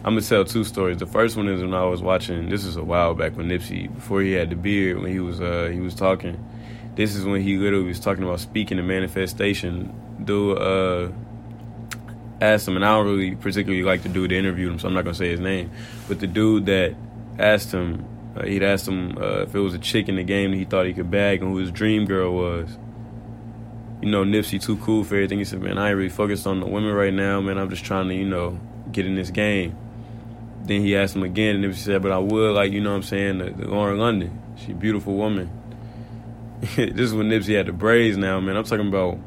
I'm 0.02 0.14
gonna 0.14 0.22
tell 0.22 0.46
two 0.46 0.64
stories. 0.64 0.96
The 0.96 1.06
first 1.06 1.36
one 1.36 1.46
is 1.48 1.60
when 1.60 1.74
I 1.74 1.84
was 1.84 2.00
watching. 2.00 2.48
This 2.48 2.64
is 2.64 2.76
a 2.76 2.82
while 2.82 3.14
back 3.14 3.36
when 3.36 3.48
Nipsey, 3.48 3.94
before 3.94 4.22
he 4.22 4.32
had 4.32 4.48
the 4.48 4.56
beard, 4.56 4.98
when 4.98 5.12
he 5.12 5.20
was 5.20 5.42
uh 5.42 5.68
he 5.70 5.80
was 5.80 5.94
talking. 5.94 6.42
This 6.94 7.14
is 7.14 7.26
when 7.26 7.42
he 7.42 7.58
literally 7.58 7.88
was 7.88 8.00
talking 8.00 8.24
about 8.24 8.40
speaking 8.40 8.78
and 8.78 8.88
manifestation. 8.88 9.92
Dude 10.24 10.56
uh 10.58 11.12
asked 12.40 12.66
him, 12.66 12.76
and 12.76 12.84
I 12.84 12.96
don't 12.96 13.06
really 13.06 13.36
particularly 13.36 13.82
like 13.82 14.02
the 14.02 14.08
dude 14.08 14.30
that 14.30 14.36
interviewed 14.36 14.72
him, 14.72 14.78
so 14.78 14.88
I'm 14.88 14.94
not 14.94 15.04
gonna 15.04 15.14
say 15.14 15.28
his 15.28 15.40
name. 15.40 15.70
But 16.08 16.20
the 16.20 16.26
dude 16.26 16.64
that 16.66 16.94
asked 17.38 17.70
him, 17.70 18.06
uh, 18.36 18.46
he'd 18.46 18.62
asked 18.62 18.88
him 18.88 19.18
uh, 19.18 19.42
if 19.42 19.54
it 19.54 19.60
was 19.60 19.74
a 19.74 19.78
chick 19.78 20.08
in 20.08 20.16
the 20.16 20.24
game 20.24 20.52
that 20.52 20.56
he 20.56 20.64
thought 20.64 20.86
he 20.86 20.94
could 20.94 21.10
bag 21.10 21.42
and 21.42 21.52
who 21.52 21.58
his 21.58 21.70
dream 21.70 22.06
girl 22.06 22.32
was 22.34 22.78
you 24.00 24.08
know, 24.08 24.24
Nipsey 24.24 24.62
too 24.62 24.78
cool 24.78 25.04
for 25.04 25.16
everything. 25.16 25.38
He 25.38 25.44
said, 25.44 25.60
man, 25.60 25.76
I 25.76 25.88
ain't 25.88 25.96
really 25.96 26.08
focused 26.08 26.46
on 26.46 26.60
the 26.60 26.66
women 26.66 26.92
right 26.92 27.12
now, 27.12 27.40
man. 27.40 27.58
I'm 27.58 27.68
just 27.68 27.84
trying 27.84 28.08
to, 28.08 28.14
you 28.14 28.24
know, 28.24 28.58
get 28.92 29.06
in 29.06 29.14
this 29.14 29.30
game. 29.30 29.76
Then 30.62 30.82
he 30.82 30.96
asked 30.96 31.16
him 31.16 31.22
again, 31.22 31.56
and 31.56 31.64
Nipsey 31.64 31.78
said, 31.78 32.02
but 32.02 32.12
I 32.12 32.18
would, 32.18 32.54
like, 32.54 32.72
you 32.72 32.80
know 32.80 32.90
what 32.90 32.96
I'm 32.96 33.02
saying, 33.02 33.38
the, 33.38 33.50
the 33.50 33.68
Lauren 33.68 33.98
London. 33.98 34.40
She 34.56 34.72
beautiful 34.72 35.14
woman. 35.14 35.50
this 36.60 36.98
is 36.98 37.14
when 37.14 37.28
Nipsey 37.28 37.56
had 37.56 37.66
the 37.66 37.72
braids 37.72 38.16
now, 38.16 38.38
man. 38.40 38.56
I'm 38.56 38.64
talking 38.64 38.88
about 38.88 39.18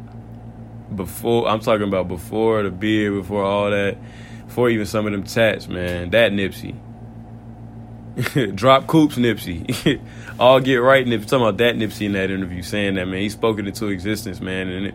before, 0.95 1.47
I'm 1.47 1.59
talking 1.59 1.87
about 1.87 2.07
before 2.07 2.61
the 2.63 2.69
beard, 2.69 3.13
before 3.13 3.43
all 3.43 3.71
that, 3.71 3.97
before 4.45 4.69
even 4.69 4.85
some 4.85 5.07
of 5.07 5.11
them 5.11 5.23
tats, 5.23 5.67
man. 5.67 6.11
That 6.11 6.31
Nipsey. 6.31 6.75
Drop 8.55 8.85
Coops 8.85 9.15
Nipsey. 9.15 9.99
All 10.39 10.59
get 10.59 10.75
right 10.75 11.03
Nipsey. 11.03 11.25
Talking 11.27 11.47
about 11.47 11.57
that 11.57 11.75
Nipsey 11.75 12.05
in 12.05 12.11
that 12.11 12.29
interview, 12.29 12.61
saying 12.61 12.93
that, 12.95 13.07
man, 13.07 13.21
he 13.21 13.29
spoke 13.29 13.57
it 13.57 13.67
into 13.67 13.87
existence, 13.87 14.39
man. 14.39 14.67
And 14.67 14.93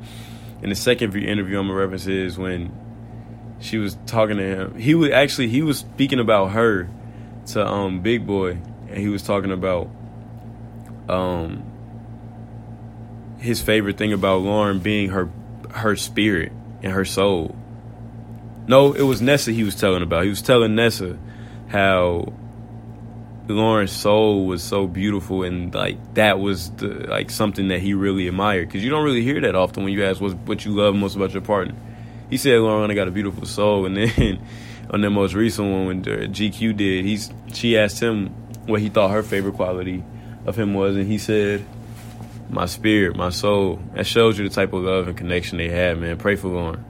in 0.62 0.68
the 0.68 0.76
second 0.76 1.16
interview, 1.16 1.58
I'm 1.58 1.66
gonna 1.66 1.78
reference 1.78 2.06
is 2.06 2.38
when 2.38 2.70
she 3.60 3.78
was 3.78 3.96
talking 4.06 4.36
to 4.36 4.42
him. 4.42 4.78
He 4.78 4.94
was 4.94 5.10
actually 5.10 5.48
he 5.48 5.62
was 5.62 5.78
speaking 5.78 6.20
about 6.20 6.52
her 6.52 6.88
to 7.48 7.66
um 7.66 8.00
Big 8.00 8.26
Boy, 8.26 8.58
and 8.88 8.96
he 8.96 9.08
was 9.08 9.22
talking 9.22 9.50
about 9.50 9.88
um 11.08 11.64
his 13.38 13.62
favorite 13.62 13.96
thing 13.96 14.12
about 14.12 14.42
Lauren 14.42 14.78
being 14.78 15.10
her 15.10 15.30
her 15.70 15.96
spirit 15.96 16.52
and 16.82 16.92
her 16.92 17.04
soul. 17.04 17.56
No, 18.66 18.92
it 18.92 19.02
was 19.02 19.22
Nessa 19.22 19.52
he 19.52 19.64
was 19.64 19.74
telling 19.74 20.02
about. 20.02 20.24
He 20.24 20.28
was 20.28 20.42
telling 20.42 20.74
Nessa 20.74 21.18
how 21.68 22.32
Lauren's 23.48 23.92
soul 23.92 24.46
was 24.46 24.62
so 24.62 24.86
beautiful, 24.86 25.42
and 25.42 25.74
like 25.74 26.14
that 26.14 26.38
was 26.38 26.70
the, 26.72 26.88
like 27.08 27.30
something 27.30 27.68
that 27.68 27.80
he 27.80 27.94
really 27.94 28.28
admired. 28.28 28.68
Because 28.68 28.84
you 28.84 28.90
don't 28.90 29.04
really 29.04 29.22
hear 29.22 29.40
that 29.40 29.54
often 29.54 29.84
when 29.84 29.92
you 29.92 30.04
ask 30.04 30.20
what 30.20 30.34
what 30.46 30.64
you 30.64 30.72
love 30.72 30.94
most 30.94 31.16
about 31.16 31.32
your 31.32 31.42
partner. 31.42 31.74
He 32.30 32.36
said 32.36 32.60
Lauren 32.60 32.94
got 32.94 33.08
a 33.08 33.10
beautiful 33.10 33.46
soul, 33.46 33.86
and 33.86 33.96
then 33.96 34.40
on 34.90 35.00
the 35.00 35.10
most 35.10 35.34
recent 35.34 35.70
one 35.70 35.86
when 35.86 36.02
GQ 36.02 36.76
did, 36.76 37.04
he's 37.04 37.30
she 37.52 37.78
asked 37.78 38.00
him 38.00 38.28
what 38.66 38.80
he 38.80 38.88
thought 38.88 39.10
her 39.10 39.22
favorite 39.22 39.54
quality 39.54 40.04
of 40.46 40.56
him 40.56 40.74
was, 40.74 40.96
and 40.96 41.06
he 41.06 41.18
said, 41.18 41.64
"My 42.50 42.66
spirit, 42.66 43.16
my 43.16 43.30
soul." 43.30 43.80
That 43.94 44.06
shows 44.06 44.38
you 44.38 44.48
the 44.48 44.54
type 44.54 44.72
of 44.72 44.82
love 44.82 45.08
and 45.08 45.16
connection 45.16 45.58
they 45.58 45.68
had, 45.68 45.98
man. 45.98 46.18
Pray 46.18 46.36
for 46.36 46.48
Lauren. 46.48 46.84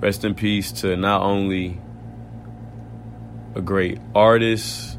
Rest 0.00 0.24
in 0.24 0.34
peace 0.34 0.72
to 0.80 0.96
not 0.96 1.20
only 1.20 1.78
a 3.54 3.60
great 3.60 3.98
artist, 4.14 4.98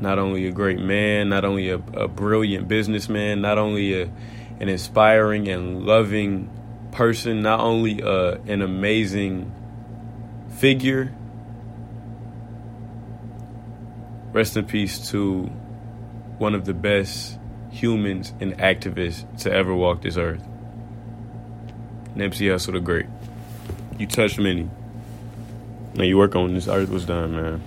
not 0.00 0.18
only 0.18 0.46
a 0.46 0.52
great 0.52 0.78
man, 0.78 1.28
not 1.28 1.44
only 1.44 1.68
a, 1.68 1.74
a 1.74 2.08
brilliant 2.08 2.68
businessman, 2.68 3.42
not 3.42 3.58
only 3.58 4.00
a, 4.00 4.10
an 4.60 4.70
inspiring 4.70 5.48
and 5.48 5.84
loving 5.84 6.48
person, 6.92 7.42
not 7.42 7.60
only 7.60 8.00
a, 8.00 8.32
an 8.46 8.62
amazing 8.62 9.52
figure. 10.58 11.14
Rest 14.32 14.56
in 14.56 14.64
peace 14.66 15.10
to 15.10 15.44
one 16.38 16.54
of 16.54 16.64
the 16.64 16.74
best 16.74 17.38
humans 17.70 18.32
and 18.40 18.56
activists 18.58 19.42
to 19.42 19.52
ever 19.52 19.74
walk 19.74 20.02
this 20.02 20.16
earth. 20.16 20.42
Nipsey 22.14 22.48
Hussle 22.48 22.72
the 22.72 22.80
Great. 22.80 23.06
You 23.98 24.06
touched 24.06 24.38
many. 24.38 24.68
Now 25.94 26.04
you 26.04 26.16
work 26.16 26.34
on 26.36 26.54
this 26.54 26.68
earth 26.68 26.88
was 26.88 27.04
done, 27.04 27.32
man. 27.32 27.62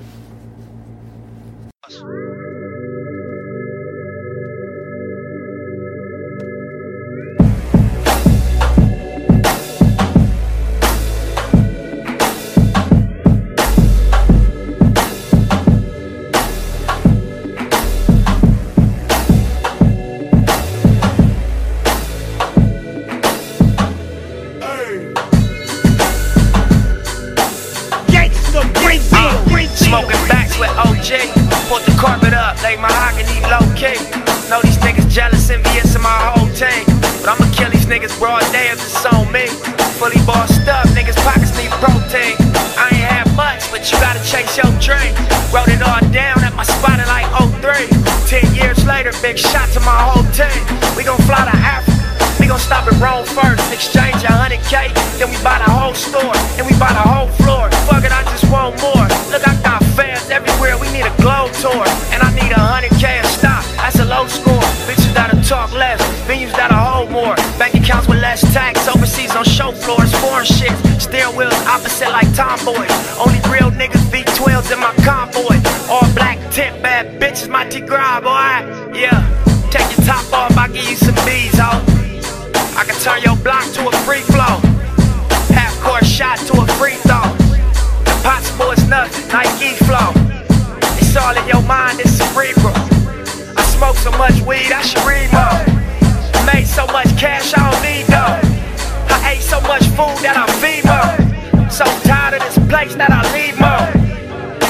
Food 99.94 100.18
that 100.26 100.34
I 100.34 100.46
feed 100.58 100.84
more. 100.90 101.70
So 101.70 101.86
tired 102.02 102.34
of 102.34 102.42
this 102.42 102.58
place 102.68 102.96
that 102.96 103.12
I 103.14 103.22
leave 103.30 103.58
more. 103.62 103.90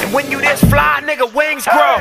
And 0.04 0.14
when 0.14 0.30
you 0.30 0.40
this 0.42 0.60
fly, 0.68 1.00
nigga, 1.04 1.32
wings 1.34 1.66
grow. 1.68 1.98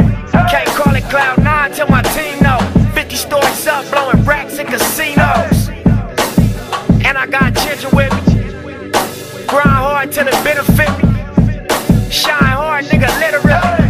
Can't 0.51 0.69
call 0.75 0.95
it 0.95 1.05
cloud 1.05 1.39
nine 1.43 1.73
till 1.73 1.87
my 1.87 2.03
team 2.15 2.39
know. 2.43 2.59
50 2.95 3.17
stories 3.17 3.67
up, 3.67 3.87
blowing 3.91 4.25
racks 4.25 4.59
in 4.59 4.67
casinos. 4.67 5.69
And 7.07 7.15
I 7.17 7.27
got 7.27 7.55
ginger 7.55 7.91
with 7.95 8.11
me. 8.27 8.51
Grind 9.47 9.71
hard 9.71 10.13
till 10.13 10.27
it 10.27 10.39
benefit 10.43 10.91
me. 10.99 12.11
Shine 12.11 12.57
hard, 12.59 12.87
nigga, 12.87 13.07
literally. 13.23 13.87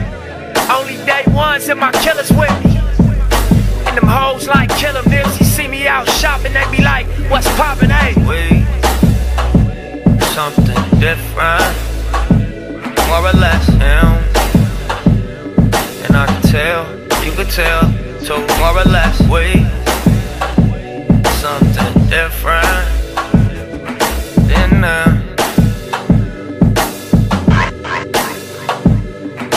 Only 0.68 0.96
day 1.06 1.24
ones 1.32 1.68
and 1.68 1.80
my 1.80 1.92
killers 2.04 2.30
with 2.30 2.52
me. 2.64 2.76
And 3.88 3.96
them 3.96 4.08
hoes 4.08 4.46
like 4.46 4.68
killer 4.76 5.02
nips. 5.08 5.40
You 5.40 5.46
see 5.46 5.68
me 5.68 5.86
out 5.86 6.08
shopping, 6.20 6.52
they 6.52 6.68
be 6.70 6.82
like, 6.82 7.06
what's 7.30 7.48
poppin', 7.56 7.90
eh? 7.90 8.12
hey? 8.12 8.61
Something 10.34 10.82
different, 10.98 11.76
more 13.06 13.20
or 13.20 13.32
less 13.38 13.66
him. 13.68 14.08
And 16.04 16.16
I 16.16 16.26
can 16.26 16.42
tell, 16.50 16.80
you 17.22 17.32
can 17.32 17.46
tell, 17.46 17.82
too, 18.24 18.40
more 18.58 18.78
or 18.78 18.84
less 18.84 19.20
we 19.28 19.66
something 21.42 21.92
different 22.08 22.88
than 24.48 24.80
them. 24.80 25.10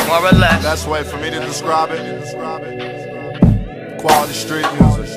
More 0.07 0.25
or 0.27 0.31
less. 0.33 0.61
That's 0.61 0.85
way 0.85 1.03
for 1.03 1.17
me 1.17 1.29
to 1.29 1.39
describe 1.39 1.91
it. 1.91 2.31
Quality 4.01 4.33
street 4.33 4.67
music. 4.73 5.07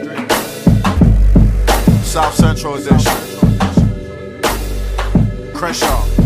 South 2.04 2.34
Central 2.34 2.74
edition. 2.76 3.37
Crenshaw. 5.58 6.18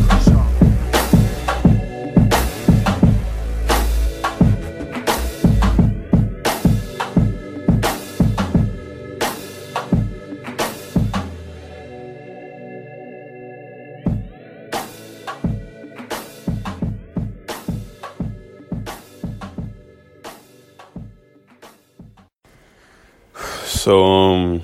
So, 23.83 24.05
um, 24.05 24.63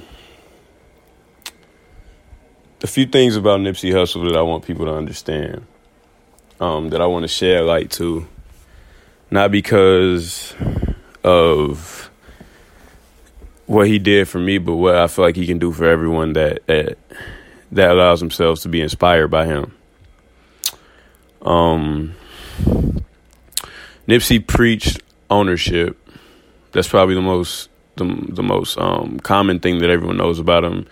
few 2.99 3.07
things 3.07 3.37
about 3.37 3.61
Nipsey 3.61 3.93
Hussle 3.93 4.29
that 4.29 4.37
I 4.37 4.43
want 4.43 4.65
people 4.65 4.87
to 4.87 4.93
understand, 4.93 5.65
um, 6.59 6.89
that 6.89 7.01
I 7.01 7.07
want 7.07 7.23
to 7.23 7.29
share 7.29 7.63
light 7.63 7.93
to, 7.93 8.27
not 9.31 9.53
because 9.53 10.53
of 11.23 12.11
what 13.67 13.87
he 13.87 14.01
did 14.01 14.27
for 14.27 14.41
me, 14.41 14.59
but 14.59 14.75
what 14.75 14.97
I 14.97 15.07
feel 15.07 15.25
like 15.25 15.37
he 15.37 15.47
can 15.47 15.61
do 15.61 15.71
for 15.71 15.85
everyone 15.85 16.33
that 16.33 16.67
that, 16.67 16.99
that 17.71 17.91
allows 17.93 18.19
themselves 18.19 18.63
to 18.63 18.69
be 18.69 18.81
inspired 18.81 19.29
by 19.29 19.47
him. 19.47 19.77
Um, 21.43 22.17
Nipsey 24.09 24.45
preached 24.45 25.01
ownership. 25.31 25.97
That's 26.73 26.89
probably 26.89 27.15
the 27.15 27.23
most 27.23 27.71
the 27.95 28.07
the 28.29 28.43
most 28.43 28.77
um, 28.77 29.21
common 29.21 29.61
thing 29.61 29.79
that 29.79 29.89
everyone 29.89 30.17
knows 30.17 30.41
about 30.41 30.65
him. 30.65 30.89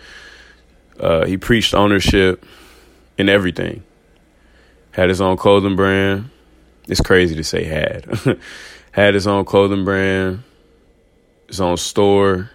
Uh, 0.99 1.25
he 1.25 1.37
preached 1.37 1.73
ownership 1.73 2.45
in 3.17 3.29
everything. 3.29 3.83
Had 4.91 5.09
his 5.09 5.21
own 5.21 5.37
clothing 5.37 5.75
brand. 5.75 6.29
It's 6.87 7.01
crazy 7.01 7.35
to 7.35 7.43
say 7.43 7.63
had. 7.63 8.05
had 8.91 9.13
his 9.13 9.27
own 9.27 9.45
clothing 9.45 9.85
brand, 9.85 10.43
his 11.47 11.61
own 11.61 11.77
store. 11.77 12.51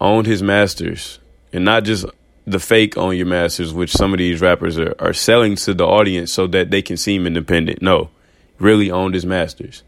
Owned 0.00 0.26
his 0.26 0.44
masters, 0.44 1.18
and 1.52 1.64
not 1.64 1.82
just 1.82 2.04
the 2.46 2.60
fake 2.60 2.96
own 2.96 3.16
your 3.16 3.26
masters, 3.26 3.74
which 3.74 3.90
some 3.90 4.12
of 4.12 4.18
these 4.18 4.40
rappers 4.40 4.78
are, 4.78 4.94
are 5.00 5.12
selling 5.12 5.56
to 5.56 5.74
the 5.74 5.84
audience 5.84 6.32
so 6.32 6.46
that 6.46 6.70
they 6.70 6.82
can 6.82 6.96
seem 6.96 7.26
independent. 7.26 7.82
No, 7.82 8.10
really 8.60 8.90
owned 8.90 9.14
his 9.14 9.26
masters. 9.26 9.82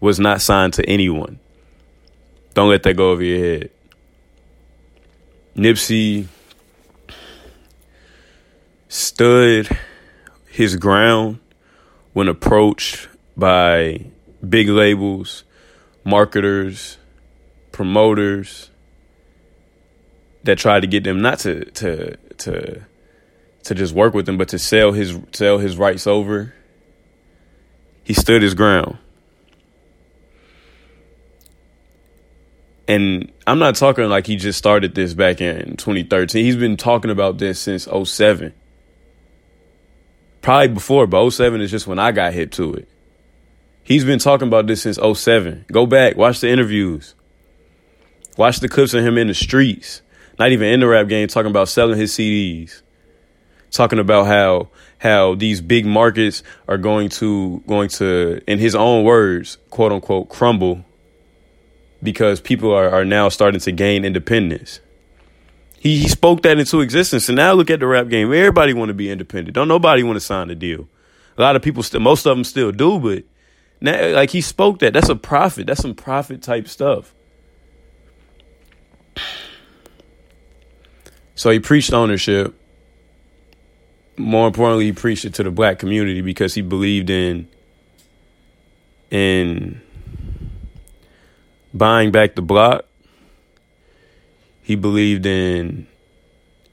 Was 0.00 0.18
not 0.18 0.40
signed 0.40 0.72
to 0.74 0.86
anyone. 0.86 1.38
Don't 2.54 2.70
let 2.70 2.82
that 2.84 2.94
go 2.94 3.10
over 3.10 3.22
your 3.22 3.38
head. 3.38 3.70
Nipsey 5.56 6.26
stood 8.88 9.68
his 10.48 10.76
ground 10.76 11.38
when 12.12 12.28
approached 12.28 13.08
by 13.36 14.04
big 14.46 14.68
labels, 14.68 15.44
marketers, 16.04 16.98
promoters 17.72 18.70
that 20.44 20.58
tried 20.58 20.80
to 20.80 20.86
get 20.86 21.04
them 21.04 21.20
not 21.20 21.38
to 21.40 21.64
to 21.72 22.16
to 22.38 22.82
to 23.64 23.74
just 23.74 23.94
work 23.94 24.14
with 24.14 24.28
him, 24.28 24.38
but 24.38 24.48
to 24.48 24.58
sell 24.58 24.92
his 24.92 25.18
sell 25.32 25.58
his 25.58 25.76
rights 25.76 26.06
over. 26.06 26.54
He 28.04 28.14
stood 28.14 28.42
his 28.42 28.54
ground. 28.54 28.98
And 32.90 33.30
I'm 33.46 33.60
not 33.60 33.76
talking 33.76 34.08
like 34.08 34.26
he 34.26 34.34
just 34.34 34.58
started 34.58 34.96
this 34.96 35.14
back 35.14 35.40
in 35.40 35.76
2013. 35.76 36.44
He's 36.44 36.56
been 36.56 36.76
talking 36.76 37.12
about 37.12 37.38
this 37.38 37.60
since 37.60 37.86
07. 37.86 38.52
Probably 40.42 40.68
before, 40.68 41.06
but 41.06 41.30
07 41.30 41.60
is 41.60 41.70
just 41.70 41.86
when 41.86 42.00
I 42.00 42.10
got 42.10 42.32
hit 42.32 42.50
to 42.52 42.74
it. 42.74 42.88
He's 43.84 44.04
been 44.04 44.18
talking 44.18 44.48
about 44.48 44.66
this 44.66 44.82
since 44.82 44.98
07. 44.98 45.66
Go 45.70 45.86
back, 45.86 46.16
watch 46.16 46.40
the 46.40 46.48
interviews. 46.48 47.14
Watch 48.36 48.58
the 48.58 48.68
clips 48.68 48.92
of 48.92 49.04
him 49.04 49.18
in 49.18 49.28
the 49.28 49.34
streets. 49.34 50.02
Not 50.40 50.50
even 50.50 50.66
in 50.66 50.80
the 50.80 50.88
rap 50.88 51.06
game, 51.06 51.28
talking 51.28 51.50
about 51.50 51.68
selling 51.68 51.96
his 51.96 52.12
CDs. 52.12 52.82
Talking 53.70 54.00
about 54.00 54.26
how 54.26 54.70
how 54.98 55.36
these 55.36 55.60
big 55.60 55.86
markets 55.86 56.42
are 56.66 56.76
going 56.76 57.08
to 57.10 57.62
going 57.68 57.88
to, 57.90 58.40
in 58.48 58.58
his 58.58 58.74
own 58.74 59.04
words, 59.04 59.58
quote 59.70 59.92
unquote, 59.92 60.28
crumble 60.28 60.84
because 62.02 62.40
people 62.40 62.72
are, 62.72 62.88
are 62.88 63.04
now 63.04 63.28
starting 63.28 63.60
to 63.60 63.72
gain 63.72 64.04
independence. 64.04 64.80
He, 65.78 65.98
he 65.98 66.08
spoke 66.08 66.42
that 66.42 66.58
into 66.58 66.80
existence. 66.80 67.28
And 67.28 67.36
now 67.36 67.52
look 67.52 67.70
at 67.70 67.80
the 67.80 67.86
rap 67.86 68.08
game. 68.08 68.32
Everybody 68.32 68.74
want 68.74 68.88
to 68.88 68.94
be 68.94 69.10
independent. 69.10 69.54
Don't 69.54 69.68
nobody 69.68 70.02
want 70.02 70.16
to 70.16 70.20
sign 70.20 70.50
a 70.50 70.54
deal. 70.54 70.88
A 71.38 71.42
lot 71.42 71.56
of 71.56 71.62
people 71.62 71.82
still, 71.82 72.00
most 72.00 72.26
of 72.26 72.36
them 72.36 72.44
still 72.44 72.70
do, 72.70 72.98
but 72.98 73.24
now, 73.80 74.10
like 74.10 74.30
he 74.30 74.42
spoke 74.42 74.80
that. 74.80 74.92
That's 74.92 75.08
a 75.08 75.16
profit. 75.16 75.66
That's 75.66 75.80
some 75.80 75.94
profit 75.94 76.42
type 76.42 76.68
stuff. 76.68 77.14
So 81.34 81.50
he 81.50 81.58
preached 81.58 81.92
ownership. 81.92 82.54
More 84.18 84.48
importantly, 84.48 84.84
he 84.84 84.92
preached 84.92 85.24
it 85.24 85.32
to 85.34 85.42
the 85.42 85.50
black 85.50 85.78
community 85.78 86.20
because 86.20 86.52
he 86.52 86.60
believed 86.60 87.08
in 87.08 87.48
in 89.10 89.80
buying 91.72 92.10
back 92.10 92.34
the 92.34 92.42
block. 92.42 92.84
He 94.62 94.76
believed 94.76 95.26
in 95.26 95.86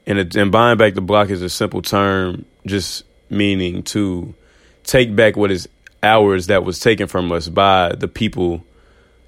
and, 0.08 0.34
and 0.36 0.50
buying 0.50 0.78
back 0.78 0.94
the 0.94 1.02
block 1.02 1.28
is 1.28 1.42
a 1.42 1.50
simple 1.50 1.82
term, 1.82 2.46
just 2.64 3.04
meaning 3.28 3.82
to 3.82 4.34
take 4.84 5.14
back 5.14 5.36
what 5.36 5.50
is 5.50 5.68
ours 6.02 6.46
that 6.46 6.64
was 6.64 6.80
taken 6.80 7.06
from 7.06 7.30
us 7.30 7.46
by 7.48 7.94
the 7.94 8.08
people, 8.08 8.64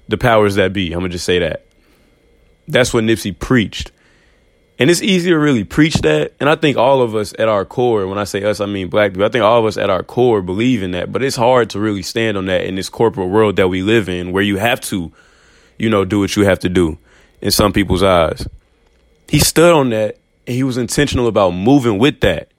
the 0.07 0.17
powers 0.17 0.55
that 0.55 0.73
be. 0.73 0.91
I'm 0.91 1.01
gonna 1.01 1.09
just 1.09 1.25
say 1.25 1.37
that. 1.37 1.65
That's 2.67 2.93
what 2.93 3.03
Nipsey 3.03 3.37
preached. 3.37 3.91
And 4.79 4.89
it's 4.89 5.03
easy 5.03 5.29
to 5.29 5.37
really 5.37 5.63
preach 5.63 5.95
that. 6.01 6.33
And 6.39 6.49
I 6.49 6.55
think 6.55 6.77
all 6.77 7.03
of 7.03 7.15
us 7.15 7.35
at 7.37 7.47
our 7.47 7.63
core, 7.63 8.07
when 8.07 8.17
I 8.17 8.23
say 8.23 8.43
us, 8.43 8.59
I 8.59 8.65
mean 8.65 8.89
black 8.89 9.11
people, 9.11 9.25
I 9.25 9.29
think 9.29 9.43
all 9.43 9.59
of 9.59 9.65
us 9.65 9.77
at 9.77 9.91
our 9.91 10.01
core 10.01 10.41
believe 10.41 10.81
in 10.81 10.91
that. 10.91 11.11
But 11.11 11.21
it's 11.21 11.35
hard 11.35 11.69
to 11.71 11.79
really 11.79 12.01
stand 12.01 12.37
on 12.37 12.47
that 12.47 12.63
in 12.65 12.73
this 12.73 12.89
corporate 12.89 13.29
world 13.29 13.57
that 13.57 13.67
we 13.67 13.83
live 13.83 14.09
in 14.09 14.31
where 14.31 14.41
you 14.41 14.57
have 14.57 14.81
to 14.81 15.11
you 15.81 15.89
know, 15.89 16.05
do 16.05 16.19
what 16.19 16.35
you 16.35 16.45
have 16.45 16.59
to 16.59 16.69
do 16.69 16.99
in 17.41 17.49
some 17.49 17.73
people's 17.73 18.03
eyes. 18.03 18.47
He 19.27 19.39
stood 19.39 19.73
on 19.73 19.89
that 19.89 20.19
and 20.45 20.55
he 20.55 20.61
was 20.61 20.77
intentional 20.77 21.27
about 21.27 21.51
moving 21.51 21.97
with 21.97 22.21
that. 22.21 22.51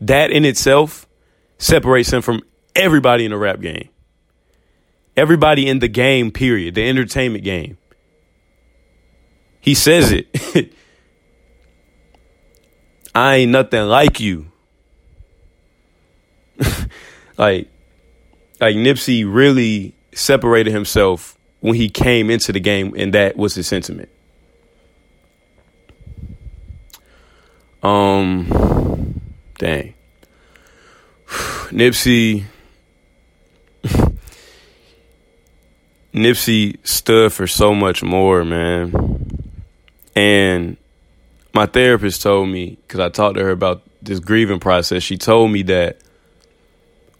That 0.00 0.32
in 0.32 0.44
itself 0.44 1.06
separates 1.58 2.12
him 2.12 2.22
from 2.22 2.42
everybody 2.74 3.24
in 3.24 3.30
the 3.30 3.36
rap 3.36 3.60
game. 3.60 3.88
Everybody 5.16 5.68
in 5.68 5.78
the 5.78 5.86
game, 5.86 6.32
period, 6.32 6.74
the 6.74 6.88
entertainment 6.88 7.44
game. 7.44 7.78
He 9.60 9.74
says 9.74 10.10
it. 10.10 10.26
I 13.14 13.36
ain't 13.36 13.52
nothing 13.52 13.86
like 13.86 14.18
you. 14.18 14.50
like 17.38 17.68
like 18.60 18.74
Nipsey 18.74 19.24
really 19.24 19.94
separated 20.12 20.72
himself 20.72 21.36
when 21.60 21.74
he 21.74 21.88
came 21.88 22.30
into 22.30 22.52
the 22.52 22.60
game, 22.60 22.94
and 22.96 23.14
that 23.14 23.36
was 23.36 23.54
his 23.54 23.66
sentiment. 23.66 24.08
Um, 27.82 29.20
dang, 29.58 29.94
Nipsey. 31.28 32.44
Nipsey 36.12 36.76
stood 36.84 37.32
for 37.32 37.46
so 37.46 37.72
much 37.72 38.02
more, 38.02 38.44
man. 38.44 39.30
And 40.16 40.76
my 41.54 41.66
therapist 41.66 42.22
told 42.22 42.48
me, 42.48 42.76
because 42.82 43.00
I 43.00 43.08
talked 43.08 43.36
to 43.36 43.44
her 43.44 43.50
about 43.50 43.82
this 44.02 44.18
grieving 44.18 44.60
process, 44.60 45.02
she 45.02 45.16
told 45.16 45.50
me 45.50 45.62
that 45.62 45.98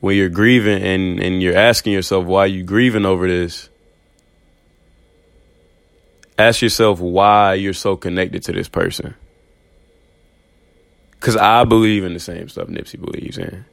when 0.01 0.17
you're 0.17 0.29
grieving 0.29 0.83
and, 0.83 1.21
and 1.21 1.43
you're 1.43 1.57
asking 1.57 1.93
yourself 1.93 2.27
why 2.27 2.47
you 2.47 2.63
grieving 2.63 3.07
over 3.07 3.27
this, 3.27 3.70
ask 6.41 6.63
yourself 6.63 7.01
why 7.01 7.55
you're 7.55 7.73
so 7.73 7.97
connected 7.97 8.43
to 8.45 8.53
this 8.53 8.69
person. 8.69 9.15
Because 11.13 11.37
I 11.37 11.65
believe 11.65 12.05
in 12.05 12.15
the 12.15 12.21
same 12.21 12.49
stuff 12.49 12.69
Nipsey 12.69 13.01
believes 13.01 13.37
in. 13.37 13.65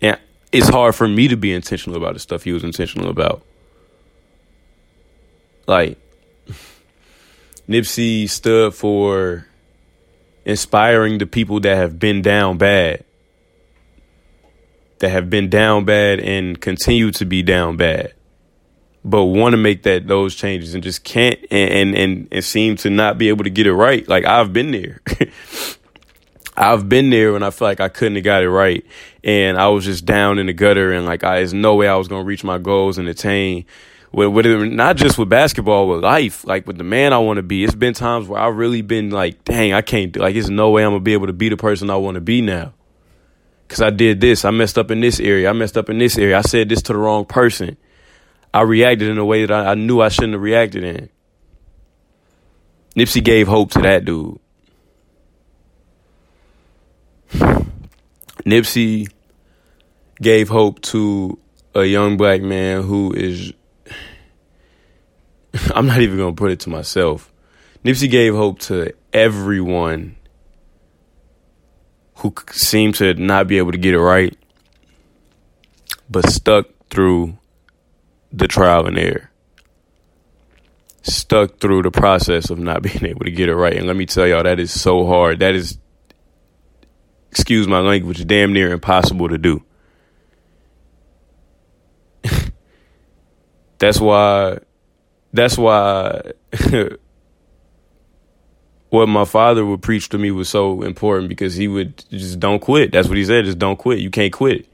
And 0.00 0.18
it's 0.50 0.68
hard 0.68 0.94
for 0.94 1.06
me 1.06 1.28
to 1.28 1.36
be 1.36 1.52
intentional 1.52 1.96
about 1.96 2.14
the 2.14 2.20
stuff 2.20 2.44
he 2.44 2.52
was 2.52 2.64
intentional 2.64 3.10
about. 3.10 3.42
Like, 5.66 5.98
Nipsey 7.68 8.30
stood 8.30 8.74
for 8.74 9.46
inspiring 10.44 11.18
the 11.18 11.26
people 11.26 11.60
that 11.60 11.76
have 11.76 11.98
been 11.98 12.22
down 12.22 12.56
bad, 12.56 13.04
that 15.00 15.10
have 15.10 15.28
been 15.28 15.50
down 15.50 15.84
bad 15.84 16.20
and 16.20 16.58
continue 16.60 17.10
to 17.10 17.26
be 17.26 17.42
down 17.42 17.76
bad 17.76 18.15
but 19.08 19.26
want 19.26 19.52
to 19.52 19.56
make 19.56 19.84
that 19.84 20.08
those 20.08 20.34
changes 20.34 20.74
and 20.74 20.82
just 20.82 21.04
can't 21.04 21.38
and, 21.48 21.94
and 21.94 22.28
and 22.32 22.44
seem 22.44 22.74
to 22.74 22.90
not 22.90 23.16
be 23.16 23.28
able 23.28 23.44
to 23.44 23.50
get 23.50 23.64
it 23.64 23.72
right. 23.72 24.06
Like 24.08 24.24
I've 24.24 24.52
been 24.52 24.72
there. 24.72 25.00
I've 26.56 26.88
been 26.88 27.10
there 27.10 27.32
when 27.32 27.44
I 27.44 27.50
feel 27.50 27.68
like 27.68 27.80
I 27.80 27.88
couldn't 27.88 28.16
have 28.16 28.24
got 28.24 28.42
it 28.42 28.50
right, 28.50 28.84
and 29.22 29.58
I 29.58 29.68
was 29.68 29.84
just 29.84 30.06
down 30.06 30.40
in 30.40 30.46
the 30.46 30.52
gutter, 30.52 30.92
and 30.92 31.06
like 31.06 31.22
I, 31.22 31.36
there's 31.36 31.54
no 31.54 31.76
way 31.76 31.86
I 31.86 31.94
was 31.94 32.08
gonna 32.08 32.24
reach 32.24 32.42
my 32.42 32.58
goals 32.58 32.98
and 32.98 33.08
attain. 33.08 33.64
With, 34.12 34.28
with 34.28 34.46
it, 34.46 34.72
not 34.72 34.96
just 34.96 35.18
with 35.18 35.28
basketball, 35.28 35.88
with 35.88 36.02
life, 36.02 36.44
like 36.44 36.66
with 36.66 36.78
the 36.78 36.84
man 36.84 37.12
I 37.12 37.18
want 37.18 37.36
to 37.36 37.42
be. 37.42 37.62
It's 37.62 37.74
been 37.74 37.92
times 37.92 38.26
where 38.26 38.40
I've 38.40 38.56
really 38.56 38.80
been 38.80 39.10
like, 39.10 39.44
dang, 39.44 39.74
I 39.74 39.82
can't 39.82 40.12
do. 40.12 40.20
Like, 40.20 40.32
there's 40.32 40.48
no 40.48 40.70
way 40.70 40.84
I'm 40.84 40.92
gonna 40.92 41.00
be 41.00 41.12
able 41.12 41.26
to 41.26 41.34
be 41.34 41.50
the 41.50 41.56
person 41.56 41.90
I 41.90 41.96
want 41.96 42.14
to 42.14 42.20
be 42.20 42.40
now. 42.40 42.72
Cause 43.68 43.82
I 43.82 43.90
did 43.90 44.20
this, 44.20 44.44
I 44.44 44.50
messed 44.52 44.78
up 44.78 44.90
in 44.90 45.00
this 45.00 45.20
area, 45.20 45.50
I 45.50 45.52
messed 45.52 45.76
up 45.76 45.90
in 45.90 45.98
this 45.98 46.16
area, 46.16 46.38
I 46.38 46.42
said 46.42 46.68
this 46.68 46.82
to 46.82 46.92
the 46.92 46.98
wrong 46.98 47.24
person 47.24 47.76
I 48.56 48.62
reacted 48.62 49.08
in 49.10 49.18
a 49.18 49.24
way 49.24 49.44
that 49.44 49.52
I, 49.52 49.72
I 49.72 49.74
knew 49.74 50.00
I 50.00 50.08
shouldn't 50.08 50.32
have 50.32 50.40
reacted 50.40 50.82
in. 50.82 51.10
Nipsey 52.96 53.22
gave 53.22 53.46
hope 53.46 53.70
to 53.72 53.80
that 53.80 54.06
dude. 54.06 54.38
Nipsey 58.46 59.12
gave 60.22 60.48
hope 60.48 60.80
to 60.80 61.38
a 61.74 61.84
young 61.84 62.16
black 62.16 62.40
man 62.40 62.82
who 62.82 63.12
is 63.12 63.52
I'm 65.74 65.86
not 65.86 66.00
even 66.00 66.16
going 66.16 66.34
to 66.34 66.40
put 66.40 66.50
it 66.50 66.60
to 66.60 66.70
myself. 66.70 67.30
Nipsey 67.84 68.10
gave 68.10 68.34
hope 68.34 68.60
to 68.60 68.94
everyone 69.12 70.16
who 72.14 72.32
seemed 72.52 72.94
to 72.94 73.12
not 73.12 73.48
be 73.48 73.58
able 73.58 73.72
to 73.72 73.78
get 73.78 73.92
it 73.92 74.00
right 74.00 74.34
but 76.08 76.26
stuck 76.30 76.68
through 76.88 77.36
the 78.36 78.46
trial 78.46 78.86
and 78.86 78.98
error. 78.98 79.30
Stuck 81.02 81.58
through 81.58 81.82
the 81.82 81.90
process 81.90 82.50
of 82.50 82.58
not 82.58 82.82
being 82.84 83.04
able 83.04 83.24
to 83.24 83.30
get 83.30 83.48
it 83.48 83.56
right. 83.56 83.74
And 83.76 83.86
let 83.86 83.96
me 83.96 84.06
tell 84.06 84.26
y'all, 84.26 84.42
that 84.44 84.60
is 84.60 84.78
so 84.78 85.06
hard. 85.06 85.40
That 85.40 85.54
is, 85.54 85.78
excuse 87.30 87.66
my 87.66 87.80
language, 87.80 88.26
damn 88.26 88.52
near 88.52 88.70
impossible 88.70 89.28
to 89.28 89.38
do. 89.38 89.64
that's 93.78 93.98
why, 94.00 94.58
that's 95.32 95.56
why 95.56 96.32
what 98.90 99.08
my 99.08 99.24
father 99.24 99.64
would 99.64 99.82
preach 99.82 100.08
to 100.10 100.18
me 100.18 100.30
was 100.30 100.48
so 100.48 100.82
important 100.82 101.28
because 101.30 101.54
he 101.54 101.68
would 101.68 102.04
just 102.10 102.38
don't 102.38 102.60
quit. 102.60 102.92
That's 102.92 103.08
what 103.08 103.16
he 103.16 103.24
said, 103.24 103.46
just 103.46 103.58
don't 103.58 103.78
quit. 103.78 104.00
You 104.00 104.10
can't 104.10 104.32
quit. 104.32 104.68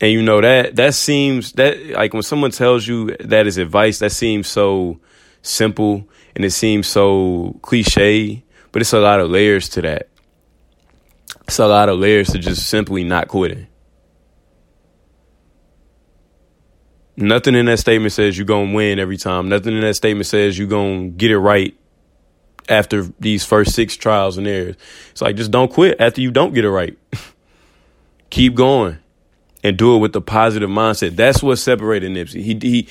And 0.00 0.12
you 0.12 0.22
know 0.22 0.40
that 0.40 0.76
that 0.76 0.94
seems 0.94 1.52
that 1.52 1.90
like 1.90 2.12
when 2.12 2.22
someone 2.22 2.52
tells 2.52 2.86
you 2.86 3.16
that 3.16 3.46
is 3.46 3.58
advice, 3.58 3.98
that 3.98 4.12
seems 4.12 4.46
so 4.46 5.00
simple 5.42 6.08
and 6.36 6.44
it 6.44 6.52
seems 6.52 6.86
so 6.86 7.58
cliche, 7.62 8.44
but 8.70 8.80
it's 8.80 8.92
a 8.92 9.00
lot 9.00 9.18
of 9.18 9.30
layers 9.30 9.68
to 9.70 9.82
that. 9.82 10.08
It's 11.46 11.58
a 11.58 11.66
lot 11.66 11.88
of 11.88 11.98
layers 11.98 12.28
to 12.30 12.38
just 12.38 12.68
simply 12.68 13.02
not 13.02 13.26
quitting. 13.26 13.66
Nothing 17.16 17.56
in 17.56 17.66
that 17.66 17.80
statement 17.80 18.12
says 18.12 18.38
you're 18.38 18.46
going 18.46 18.68
to 18.68 18.74
win 18.74 19.00
every 19.00 19.16
time. 19.16 19.48
Nothing 19.48 19.74
in 19.74 19.80
that 19.80 19.94
statement 19.94 20.26
says 20.26 20.56
you're 20.56 20.68
going 20.68 21.10
to 21.10 21.16
get 21.16 21.32
it 21.32 21.38
right 21.38 21.76
after 22.68 23.02
these 23.18 23.44
first 23.44 23.74
six 23.74 23.96
trials 23.96 24.38
and 24.38 24.46
errors. 24.46 24.76
It's 25.10 25.22
like 25.22 25.34
just 25.34 25.50
don't 25.50 25.72
quit 25.72 26.00
after 26.00 26.20
you 26.20 26.30
don't 26.30 26.54
get 26.54 26.64
it 26.64 26.70
right. 26.70 26.96
Keep 28.30 28.54
going 28.54 28.98
and 29.64 29.76
do 29.76 29.96
it 29.96 29.98
with 29.98 30.14
a 30.16 30.20
positive 30.20 30.70
mindset. 30.70 31.16
That's 31.16 31.42
what 31.42 31.56
separated 31.56 32.10
Nipsey. 32.12 32.42
He 32.42 32.58
he 32.60 32.88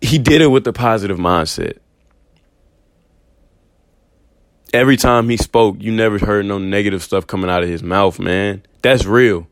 he 0.00 0.18
did 0.18 0.40
it 0.40 0.48
with 0.48 0.66
a 0.66 0.72
positive 0.72 1.18
mindset. 1.18 1.78
Every 4.72 4.96
time 4.96 5.28
he 5.30 5.38
spoke, 5.38 5.76
you 5.80 5.90
never 5.90 6.18
heard 6.18 6.44
no 6.44 6.58
negative 6.58 7.02
stuff 7.02 7.26
coming 7.26 7.48
out 7.50 7.62
of 7.62 7.68
his 7.68 7.82
mouth, 7.82 8.18
man. 8.18 8.62
That's 8.82 9.06
real. 9.06 9.46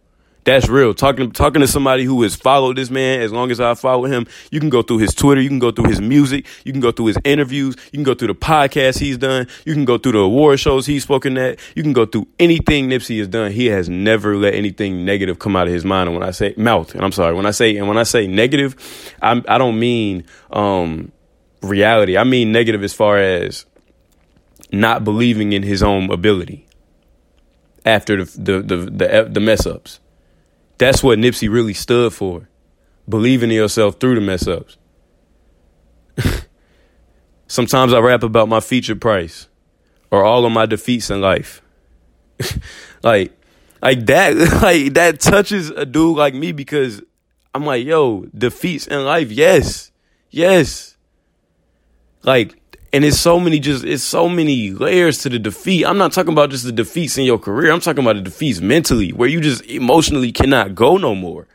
That's 0.46 0.68
real. 0.68 0.94
Talking 0.94 1.32
talking 1.32 1.60
to 1.60 1.66
somebody 1.66 2.04
who 2.04 2.22
has 2.22 2.36
followed 2.36 2.76
this 2.76 2.88
man 2.88 3.20
as 3.20 3.32
long 3.32 3.50
as 3.50 3.58
I 3.58 3.74
follow 3.74 4.04
him, 4.04 4.28
you 4.52 4.60
can 4.60 4.70
go 4.70 4.80
through 4.80 4.98
his 4.98 5.12
Twitter, 5.12 5.40
you 5.40 5.48
can 5.48 5.58
go 5.58 5.72
through 5.72 5.88
his 5.88 6.00
music, 6.00 6.46
you 6.64 6.70
can 6.70 6.80
go 6.80 6.92
through 6.92 7.06
his 7.06 7.18
interviews, 7.24 7.74
you 7.86 7.96
can 7.96 8.04
go 8.04 8.14
through 8.14 8.28
the 8.28 8.34
podcasts 8.36 9.00
he's 9.00 9.18
done, 9.18 9.48
you 9.64 9.74
can 9.74 9.84
go 9.84 9.98
through 9.98 10.12
the 10.12 10.20
award 10.20 10.60
shows 10.60 10.86
he's 10.86 11.02
spoken 11.02 11.36
at, 11.36 11.58
you 11.74 11.82
can 11.82 11.92
go 11.92 12.06
through 12.06 12.28
anything 12.38 12.88
Nipsey 12.88 13.18
has 13.18 13.26
done. 13.26 13.50
He 13.50 13.66
has 13.66 13.88
never 13.88 14.36
let 14.36 14.54
anything 14.54 15.04
negative 15.04 15.40
come 15.40 15.56
out 15.56 15.66
of 15.66 15.72
his 15.72 15.84
mind. 15.84 16.10
And 16.10 16.16
when 16.16 16.28
I 16.28 16.30
say 16.30 16.54
mouth, 16.56 16.94
and 16.94 17.04
I'm 17.04 17.10
sorry, 17.10 17.34
when 17.34 17.46
I 17.46 17.50
say 17.50 17.76
and 17.76 17.88
when 17.88 17.98
I 17.98 18.04
say 18.04 18.28
negative, 18.28 18.76
I'm, 19.20 19.44
I 19.48 19.58
don't 19.58 19.80
mean 19.80 20.26
um, 20.52 21.10
reality. 21.60 22.16
I 22.16 22.22
mean 22.22 22.52
negative 22.52 22.84
as 22.84 22.94
far 22.94 23.18
as 23.18 23.66
not 24.70 25.02
believing 25.02 25.54
in 25.54 25.64
his 25.64 25.82
own 25.82 26.08
ability 26.12 26.68
after 27.84 28.24
the 28.24 28.30
the 28.36 28.62
the 28.62 28.76
the, 28.76 29.28
the 29.28 29.40
mess 29.40 29.66
ups. 29.66 29.98
That's 30.78 31.02
what 31.02 31.18
Nipsey 31.18 31.50
really 31.50 31.74
stood 31.74 32.12
for. 32.12 32.48
Believing 33.08 33.50
in 33.50 33.56
yourself 33.56 34.00
through 34.00 34.16
the 34.16 34.20
mess 34.20 34.46
ups. 34.46 34.76
Sometimes 37.46 37.92
I 37.92 38.00
rap 38.00 38.22
about 38.22 38.48
my 38.48 38.60
feature 38.60 38.96
price 38.96 39.48
or 40.10 40.24
all 40.24 40.44
of 40.44 40.52
my 40.52 40.66
defeats 40.66 41.10
in 41.10 41.20
life. 41.20 41.62
like 43.02 43.32
like 43.80 44.06
that 44.06 44.36
like 44.62 44.94
that 44.94 45.20
touches 45.20 45.70
a 45.70 45.86
dude 45.86 46.16
like 46.16 46.34
me 46.34 46.52
because 46.52 47.02
I'm 47.54 47.64
like, 47.64 47.86
yo, 47.86 48.26
defeats 48.36 48.86
in 48.86 49.04
life, 49.04 49.30
yes. 49.30 49.90
Yes. 50.30 50.96
Like 52.22 52.54
and 52.96 53.04
it's 53.04 53.20
so 53.20 53.38
many 53.38 53.60
just 53.60 53.84
it's 53.84 54.02
so 54.02 54.26
many 54.26 54.70
layers 54.70 55.18
to 55.18 55.28
the 55.28 55.38
defeat. 55.38 55.84
I'm 55.84 55.98
not 55.98 56.12
talking 56.12 56.32
about 56.32 56.48
just 56.48 56.64
the 56.64 56.72
defeats 56.72 57.18
in 57.18 57.26
your 57.26 57.38
career. 57.38 57.70
I'm 57.70 57.80
talking 57.80 58.02
about 58.02 58.16
the 58.16 58.22
defeats 58.22 58.62
mentally 58.62 59.10
where 59.10 59.28
you 59.28 59.42
just 59.42 59.62
emotionally 59.66 60.32
cannot 60.32 60.74
go 60.74 60.96
no 60.96 61.14
more. 61.14 61.46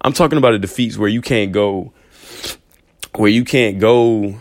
I'm 0.00 0.14
talking 0.14 0.38
about 0.38 0.52
the 0.52 0.58
defeats 0.58 0.96
where 0.96 1.10
you 1.10 1.20
can't 1.20 1.52
go 1.52 1.92
where 3.16 3.30
you 3.30 3.44
can't 3.44 3.78
go 3.78 4.40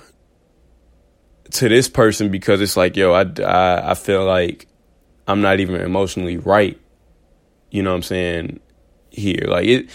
to 1.51 1.67
this 1.67 1.89
person 1.89 2.31
because 2.31 2.61
it's 2.61 2.77
like, 2.77 2.95
yo, 2.95 3.11
I, 3.11 3.25
I, 3.43 3.91
I 3.91 3.93
feel 3.95 4.23
like 4.23 4.65
I'm 5.27 5.41
not 5.41 5.59
even 5.59 5.81
emotionally 5.81 6.37
right. 6.37 6.79
You 7.69 7.83
know 7.83 7.89
what 7.89 7.97
I'm 7.97 8.03
saying? 8.03 8.59
Here. 9.09 9.43
Like 9.45 9.65
it 9.65 9.89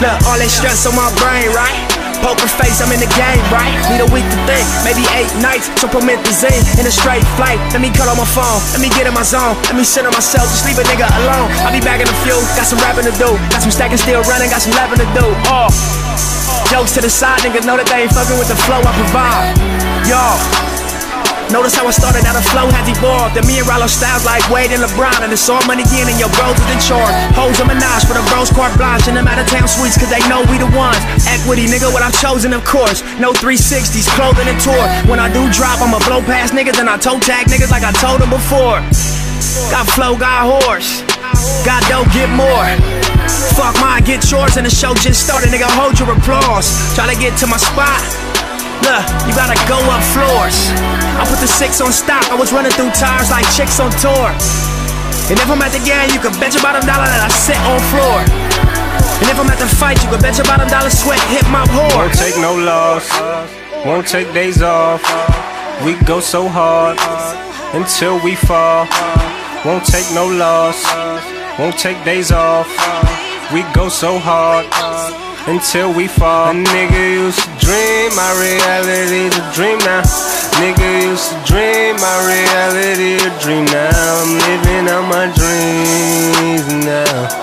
look, 0.00 0.16
all 0.26 0.36
that 0.40 0.50
stress 0.50 0.88
on 0.88 0.96
my 0.96 1.08
brain, 1.20 1.52
right? 1.52 1.76
Poker 2.20 2.48
face, 2.60 2.84
I'm 2.84 2.92
in 2.92 3.00
the 3.00 3.08
game, 3.16 3.40
right? 3.48 3.72
Need 3.88 4.04
a 4.04 4.10
week 4.12 4.28
to 4.28 4.38
think, 4.44 4.64
maybe 4.84 5.04
eight 5.16 5.32
nights. 5.40 5.72
So 5.80 5.88
promethazine 5.88 6.60
in 6.76 6.84
a 6.84 6.92
straight 6.92 7.24
flight. 7.40 7.56
Let 7.72 7.80
me 7.80 7.88
cut 7.88 8.12
on 8.12 8.20
my 8.20 8.28
phone, 8.28 8.60
let 8.76 8.80
me 8.80 8.92
get 8.92 9.08
in 9.08 9.14
my 9.16 9.24
zone. 9.24 9.56
Let 9.68 9.76
me 9.76 9.84
sit 9.84 10.04
on 10.04 10.12
myself, 10.12 10.44
just 10.52 10.68
leave 10.68 10.76
a 10.76 10.84
nigga 10.84 11.08
alone. 11.24 11.48
I'll 11.64 11.72
be 11.72 11.80
back 11.80 12.04
in 12.04 12.08
a 12.08 12.18
few, 12.24 12.36
got 12.56 12.68
some 12.68 12.80
rapping 12.84 13.08
to 13.08 13.14
do. 13.16 13.36
Got 13.48 13.64
some 13.64 13.72
stacking 13.72 14.00
still 14.00 14.20
running, 14.28 14.52
got 14.52 14.60
some 14.60 14.76
lapping 14.76 15.00
to 15.00 15.08
do. 15.16 15.26
Oh, 15.48 15.72
jokes 16.68 16.92
to 16.96 17.00
the 17.00 17.12
side, 17.12 17.40
niggas 17.40 17.64
know 17.64 17.80
that 17.80 17.88
they 17.88 18.04
ain't 18.04 18.12
fucking 18.12 18.36
with 18.36 18.52
the 18.52 18.58
flow 18.68 18.84
I 18.84 18.92
provide. 18.92 19.56
Y'all. 20.04 20.69
Notice 21.50 21.74
how 21.74 21.82
I 21.82 21.90
started 21.90 22.22
out 22.30 22.38
a 22.38 22.44
flow 22.54 22.70
has 22.70 22.86
evolved. 22.86 23.34
And 23.34 23.42
me 23.42 23.58
and 23.58 23.66
Rollo 23.66 23.90
Styles 23.90 24.22
like 24.22 24.46
Wade 24.54 24.70
and 24.70 24.86
LeBron. 24.86 25.26
And 25.26 25.34
it's 25.34 25.50
all 25.50 25.58
money 25.66 25.82
in 25.98 26.06
and 26.06 26.14
your 26.14 26.30
bros 26.38 26.54
is 26.54 26.70
in 26.70 26.78
charge. 26.78 27.10
Hoes 27.34 27.58
a 27.58 27.66
menage 27.66 28.06
for 28.06 28.14
the 28.14 28.22
bros 28.30 28.54
carte 28.54 28.78
blanche. 28.78 29.10
And 29.10 29.18
them 29.18 29.26
out 29.26 29.42
of 29.42 29.50
town 29.50 29.66
suites 29.66 29.98
cause 29.98 30.14
they 30.14 30.22
know 30.30 30.46
we 30.46 30.62
the 30.62 30.70
ones. 30.78 31.02
Equity, 31.26 31.66
nigga, 31.66 31.90
what 31.90 32.06
I've 32.06 32.14
chosen, 32.22 32.54
of 32.54 32.62
course. 32.62 33.02
No 33.18 33.34
360s, 33.34 34.06
clothing 34.14 34.46
and 34.46 34.62
tour. 34.62 34.78
When 35.10 35.18
I 35.18 35.26
do 35.26 35.42
drop, 35.50 35.82
I'ma 35.82 35.98
blow 36.06 36.22
past 36.22 36.54
niggas 36.54 36.78
and 36.78 36.86
I 36.86 36.94
toe 37.02 37.18
tag 37.18 37.50
niggas 37.50 37.74
like 37.74 37.82
I 37.82 37.90
told 37.98 38.22
them 38.22 38.30
before. 38.30 38.78
Got 39.74 39.90
flow, 39.90 40.14
got 40.14 40.46
horse. 40.46 41.02
Got 41.66 41.82
dope, 41.90 42.06
get 42.14 42.30
more. 42.30 42.70
Fuck 43.58 43.74
mine, 43.82 44.06
get 44.06 44.22
yours, 44.30 44.54
and 44.54 44.64
the 44.66 44.70
show 44.70 44.94
just 44.94 45.26
started, 45.26 45.50
nigga. 45.50 45.66
Hold 45.66 45.98
your 45.98 46.14
applause. 46.14 46.70
Try 46.94 47.10
to 47.10 47.18
get 47.18 47.34
to 47.42 47.50
my 47.50 47.58
spot. 47.58 48.19
Look, 48.86 49.04
you 49.28 49.32
gotta 49.36 49.58
go 49.68 49.78
up 49.92 50.02
floors. 50.14 50.56
I 51.20 51.24
put 51.28 51.38
the 51.40 51.50
six 51.50 51.80
on 51.80 51.92
stock. 51.92 52.24
I 52.32 52.34
was 52.34 52.52
running 52.52 52.72
through 52.72 52.90
tires 52.96 53.30
like 53.30 53.46
chicks 53.52 53.78
on 53.78 53.90
tour. 54.00 54.30
And 55.30 55.38
if 55.38 55.48
I'm 55.48 55.62
at 55.62 55.70
the 55.70 55.82
game, 55.84 56.10
you 56.10 56.18
can 56.18 56.32
bet 56.40 56.54
your 56.54 56.62
bottom 56.62 56.82
dollar 56.82 57.06
that 57.06 57.22
I 57.22 57.30
sit 57.30 57.60
on 57.68 57.78
floor. 57.92 58.18
And 59.20 59.28
if 59.28 59.38
I'm 59.38 59.46
at 59.52 59.60
the 59.60 59.68
fight, 59.68 60.02
you 60.02 60.08
can 60.08 60.20
bet 60.20 60.36
your 60.38 60.46
bottom 60.46 60.66
dollar 60.66 60.90
sweat 60.90 61.20
hit 61.28 61.44
my 61.52 61.62
whore. 61.70 61.92
Won't 61.94 62.14
take 62.14 62.36
no 62.40 62.56
loss, 62.56 63.06
won't 63.84 64.08
take 64.08 64.32
days 64.32 64.62
off. 64.62 65.04
We 65.84 65.94
go 66.04 66.20
so 66.20 66.48
hard 66.48 66.98
until 67.74 68.18
we 68.24 68.34
fall. 68.34 68.88
Won't 69.64 69.84
take 69.84 70.08
no 70.14 70.26
loss, 70.26 70.82
won't 71.58 71.78
take 71.78 72.02
days 72.02 72.32
off. 72.32 72.66
We 73.52 73.62
go 73.74 73.88
so 73.88 74.18
hard 74.18 74.66
until 75.46 75.92
we 75.92 76.06
fall. 76.06 76.50
A 76.50 76.54
nigga 76.54 77.24
used 77.24 77.40
to 77.40 77.50
dream, 77.64 78.14
my 78.14 78.32
reality's 78.38 79.36
a 79.36 79.44
dream 79.54 79.78
now. 79.78 80.02
Nigga 80.60 81.02
used 81.08 81.30
to 81.30 81.36
dream, 81.44 81.96
my 81.96 82.16
reality 82.26 83.16
a 83.16 83.30
dream 83.40 83.64
now. 83.66 84.22
I'm 84.22 84.32
living 84.46 84.88
out 84.88 85.06
my 85.08 85.26
dreams 85.32 86.84
now. 86.84 87.39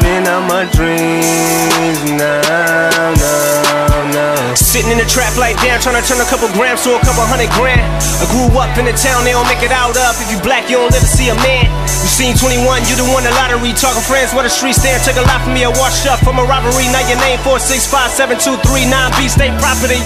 Living 0.00 0.24
out 0.32 0.48
my 0.48 0.64
dreams 0.72 2.00
now, 2.16 2.40
now, 2.40 4.12
now. 4.16 4.54
Sitting 4.56 4.92
in 4.92 4.98
the 4.98 5.04
trap 5.04 5.36
like 5.36 5.60
damn, 5.60 5.76
trying 5.80 6.00
to 6.00 6.04
turn 6.04 6.20
a 6.20 6.28
couple 6.28 6.48
grams 6.56 6.80
to 6.88 6.96
a 6.96 7.00
couple 7.04 7.20
hundred 7.28 7.52
grand. 7.52 7.84
I 8.20 8.24
grew 8.32 8.48
up 8.56 8.72
in 8.80 8.88
the 8.88 8.96
town, 8.96 9.28
they 9.28 9.36
don't 9.36 9.44
make 9.44 9.60
it 9.60 9.72
out 9.72 9.96
up. 10.00 10.16
If 10.16 10.32
you 10.32 10.40
black, 10.40 10.72
you 10.72 10.80
don't 10.80 10.88
live 10.88 11.04
to 11.04 11.12
see 11.12 11.28
a 11.28 11.36
man. 11.44 11.68
You 12.00 12.08
seen 12.08 12.32
21, 12.32 12.88
you 12.88 12.96
the 12.96 13.04
one 13.12 13.28
the 13.28 13.32
lottery. 13.36 13.76
Talking 13.76 14.00
friends 14.00 14.32
where 14.32 14.44
the 14.44 14.52
street 14.52 14.80
stand. 14.80 15.04
Took 15.04 15.20
a 15.20 15.24
lot 15.28 15.44
from 15.44 15.52
me, 15.52 15.68
I 15.68 15.72
washed 15.76 16.08
up 16.08 16.24
from 16.24 16.40
a 16.40 16.44
robbery. 16.48 16.88
Now 16.88 17.04
your 17.04 17.20
name 17.20 17.36
465723 17.44 19.20
B 19.20 19.28
state 19.28 19.52
property. 19.60 20.00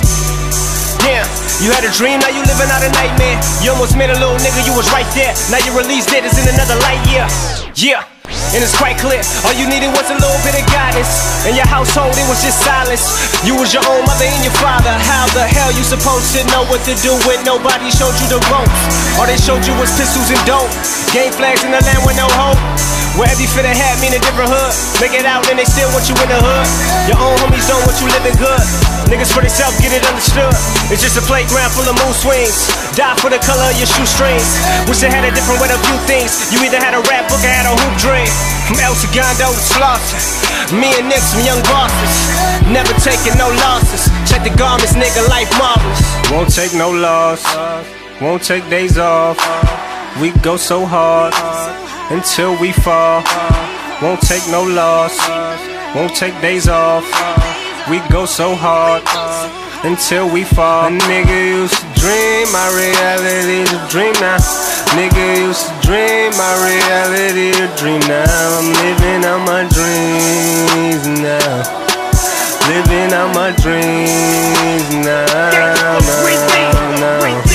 Yeah, 1.07 1.23
you 1.63 1.71
had 1.71 1.87
a 1.87 1.93
dream, 1.95 2.19
now 2.19 2.35
you 2.35 2.43
living 2.43 2.71
out 2.73 2.83
a 2.83 2.91
nightmare. 2.91 3.39
You 3.63 3.71
almost 3.71 3.95
made 3.95 4.11
a 4.11 4.19
little 4.19 4.41
nigga, 4.43 4.65
you 4.67 4.75
was 4.75 4.91
right 4.91 5.07
there. 5.15 5.37
Now 5.55 5.63
your 5.63 5.79
release 5.79 6.09
date 6.09 6.27
is 6.27 6.35
in 6.35 6.49
another 6.51 6.75
light 6.83 7.03
year. 7.07 7.29
Yeah. 7.77 8.14
And 8.55 8.63
it's 8.63 8.79
quite 8.79 8.95
clear, 9.03 9.19
all 9.43 9.51
you 9.59 9.67
needed 9.67 9.91
was 9.91 10.07
a 10.09 10.15
little 10.15 10.39
bit 10.47 10.55
of 10.55 10.63
guidance. 10.71 11.11
In 11.43 11.59
your 11.59 11.67
household, 11.67 12.15
it 12.15 12.23
was 12.31 12.39
just 12.39 12.63
silence. 12.63 13.03
You 13.43 13.59
was 13.59 13.75
your 13.75 13.83
own 13.83 14.07
mother 14.07 14.31
and 14.31 14.47
your 14.47 14.55
father. 14.63 14.95
How 14.95 15.27
the 15.35 15.43
hell 15.43 15.75
you 15.75 15.83
supposed 15.83 16.31
to 16.39 16.47
know 16.55 16.63
what 16.71 16.79
to 16.87 16.95
do 17.03 17.19
when 17.27 17.43
nobody 17.43 17.91
showed 17.91 18.15
you 18.23 18.31
the 18.31 18.39
ropes? 18.55 18.81
All 19.19 19.27
they 19.27 19.35
showed 19.43 19.67
you 19.67 19.75
was 19.75 19.91
pistols 19.99 20.31
and 20.31 20.39
dope. 20.47 20.71
Game 21.11 21.35
flags 21.35 21.67
in 21.67 21.75
the 21.75 21.83
land 21.83 22.07
with 22.07 22.15
no 22.15 22.31
hope. 22.39 22.55
Where 23.19 23.27
every 23.27 23.47
fit 23.51 23.67
of 23.67 23.75
hat 23.75 23.99
mean 23.99 24.15
a 24.15 24.23
different 24.23 24.51
hood. 24.51 24.75
Make 25.03 25.19
it 25.19 25.27
out 25.27 25.43
and 25.51 25.59
they 25.59 25.67
still 25.67 25.91
want 25.91 26.07
you 26.07 26.15
in 26.15 26.29
the 26.31 26.39
hood. 26.39 26.67
Your 27.11 27.19
own 27.19 27.35
homies 27.43 27.67
don't 27.67 27.83
want 27.83 27.99
you 27.99 28.07
living 28.11 28.39
good. 28.39 28.63
Niggas 29.11 29.35
for 29.35 29.43
themselves 29.43 29.77
get 29.83 29.93
it 29.93 30.03
understood. 30.07 30.55
It's 30.91 31.03
just 31.03 31.19
a 31.19 31.25
playground 31.27 31.75
full 31.75 31.87
of 31.87 31.95
moon 31.99 32.15
swings. 32.15 32.71
Die 32.95 33.15
for 33.19 33.31
the 33.31 33.43
color 33.43 33.67
of 33.67 33.77
your 33.79 33.91
shoestrings. 33.91 34.47
Wish 34.87 35.03
they 35.03 35.11
had 35.11 35.27
a 35.27 35.35
different 35.35 35.59
way 35.59 35.69
to 35.71 35.79
view 35.91 35.99
things. 36.07 36.51
You 36.55 36.63
either 36.63 36.79
had 36.79 36.95
a 36.95 37.03
rap 37.11 37.27
book 37.27 37.43
or 37.43 37.51
had 37.51 37.67
a 37.67 37.75
hoop 37.75 37.95
dream. 37.99 38.14
From 38.15 38.79
El 38.79 38.95
Segundo 38.95 39.51
to 39.51 39.61
Slauson. 39.75 40.79
Me 40.79 40.95
and 40.99 41.09
Nick, 41.09 41.19
some 41.19 41.45
young 41.45 41.61
bosses. 41.65 42.15
Never 42.71 42.95
taking 43.01 43.37
no 43.37 43.49
losses. 43.51 44.09
Check 44.31 44.45
the 44.45 44.55
garments, 44.57 44.95
nigga, 44.95 45.29
life 45.29 45.51
marvelous. 45.59 46.31
Won't 46.31 46.55
take 46.55 46.73
no 46.75 46.91
loss, 46.91 47.43
won't 48.21 48.43
take 48.43 48.69
days 48.71 48.99
off. 48.99 49.37
We 50.21 50.31
go 50.43 50.57
so 50.57 50.87
hard 50.87 51.35
until 52.11 52.59
we 52.61 52.73
fall. 52.73 53.23
Won't 54.01 54.21
take 54.23 54.47
no 54.49 54.63
loss, 54.63 55.19
won't 55.95 56.15
take 56.15 56.41
days 56.41 56.69
off. 56.69 57.05
We 57.91 57.99
go 58.11 58.27
so 58.27 58.55
hard 58.55 59.03
until 59.85 60.29
we 60.29 60.45
fall. 60.45 60.89
A 60.89 60.91
nigga 60.91 61.61
used 61.61 61.77
to 61.77 61.87
dream, 62.01 62.51
my 62.53 62.69
reality's 62.73 63.71
a 63.73 63.89
dream 63.89 64.15
now. 64.21 64.39
Nigga 64.97 65.39
used 65.39 65.67
to 65.69 65.75
dream, 65.87 66.33
my 66.37 66.55
reality 66.65 67.53
a 67.63 67.69
dream 67.77 68.01
now. 68.09 68.59
I'm 68.59 68.73
living 68.81 69.25
out 69.25 69.45
my 69.45 69.63
dreams 69.69 71.07
now. 71.21 71.85
Living 72.69 73.13
out 73.13 73.35
my 73.35 73.51
dreams 73.61 74.89
now. 75.05 75.27
now, 75.29 76.01
now. 76.99 77.54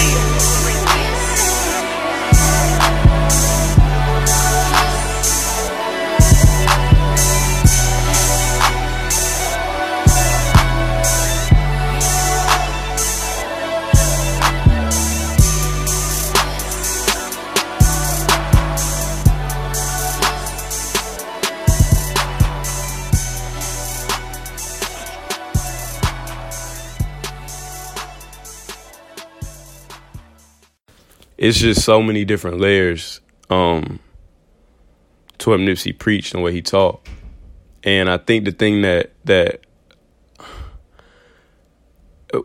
It's 31.40 31.58
just 31.58 31.86
so 31.86 32.02
many 32.02 32.26
different 32.26 32.60
layers 32.60 33.22
um, 33.50 34.02
to 35.38 35.52
what 35.52 35.62
Nipsey 35.62 35.98
preached 35.98 36.34
and 36.34 36.44
what 36.44 36.52
he 36.52 36.62
taught. 36.62 37.08
And 37.82 38.10
I 38.10 38.18
think 38.18 38.44
the 38.44 38.52
thing 38.52 38.82
that 38.82 39.14
that 39.24 39.62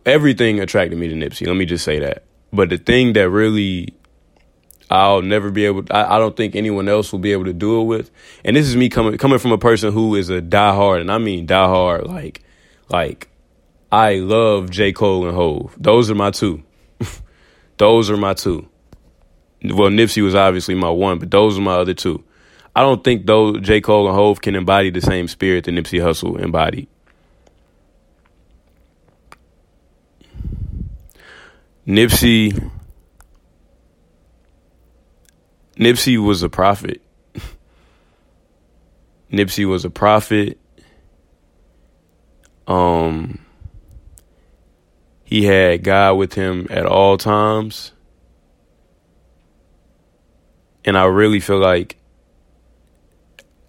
everything 0.06 0.60
attracted 0.60 0.96
me 0.96 1.08
to 1.08 1.14
Nipsey. 1.16 1.44
Let 1.44 1.56
me 1.56 1.66
just 1.66 1.84
say 1.84 1.98
that. 1.98 2.22
But 2.52 2.70
the 2.70 2.76
thing 2.78 3.14
that 3.14 3.28
really 3.28 3.94
I'll 4.88 5.22
never 5.22 5.50
be 5.50 5.66
able. 5.66 5.82
I, 5.90 6.14
I 6.14 6.18
don't 6.20 6.36
think 6.36 6.54
anyone 6.54 6.88
else 6.88 7.10
will 7.10 7.18
be 7.18 7.32
able 7.32 7.46
to 7.46 7.52
do 7.52 7.80
it 7.80 7.84
with. 7.86 8.12
And 8.44 8.54
this 8.54 8.68
is 8.68 8.76
me 8.76 8.88
coming 8.88 9.18
coming 9.18 9.40
from 9.40 9.50
a 9.50 9.58
person 9.58 9.92
who 9.92 10.14
is 10.14 10.30
a 10.30 10.40
diehard, 10.40 11.00
and 11.00 11.10
I 11.10 11.18
mean 11.18 11.48
diehard, 11.48 12.06
like 12.06 12.44
like 12.90 13.28
I 13.90 14.18
love 14.18 14.70
J 14.70 14.92
Cole 14.92 15.26
and 15.26 15.34
Hov. 15.34 15.74
Those 15.76 16.12
are 16.12 16.14
my 16.14 16.30
two. 16.30 16.62
Those 17.76 18.08
are 18.08 18.16
my 18.16 18.34
two 18.34 18.68
well, 19.64 19.88
Nipsey 19.88 20.22
was 20.22 20.34
obviously 20.34 20.74
my 20.74 20.90
one, 20.90 21.18
but 21.18 21.30
those 21.30 21.58
are 21.58 21.62
my 21.62 21.74
other 21.74 21.94
two. 21.94 22.22
I 22.76 22.82
don't 22.82 23.02
think 23.02 23.26
though 23.26 23.58
J. 23.58 23.80
Cole 23.80 24.08
and 24.08 24.16
Hov 24.16 24.40
can 24.40 24.54
embody 24.54 24.90
the 24.90 25.00
same 25.00 25.28
spirit 25.28 25.64
that 25.64 25.72
Nipsey 25.72 26.00
Hussle 26.00 26.40
embodied. 26.40 26.88
Nipsey 31.86 32.70
Nipsey 35.76 36.18
was 36.18 36.42
a 36.42 36.48
prophet. 36.48 37.00
Nipsey 39.32 39.66
was 39.68 39.84
a 39.84 39.90
prophet. 39.90 40.58
Um 42.66 43.40
he 45.24 45.44
had 45.44 45.82
God 45.82 46.14
with 46.14 46.34
him 46.34 46.66
at 46.70 46.86
all 46.86 47.16
times. 47.18 47.92
And 50.84 50.98
I 50.98 51.04
really 51.04 51.40
feel 51.40 51.58
like, 51.58 51.96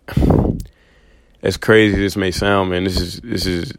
as 1.42 1.58
crazy 1.58 1.94
as 1.94 2.00
this 2.00 2.16
may 2.16 2.32
sound, 2.32 2.72
man, 2.72 2.84
this 2.84 3.00
is 3.00 3.22
this 3.22 3.46
is 3.46 3.74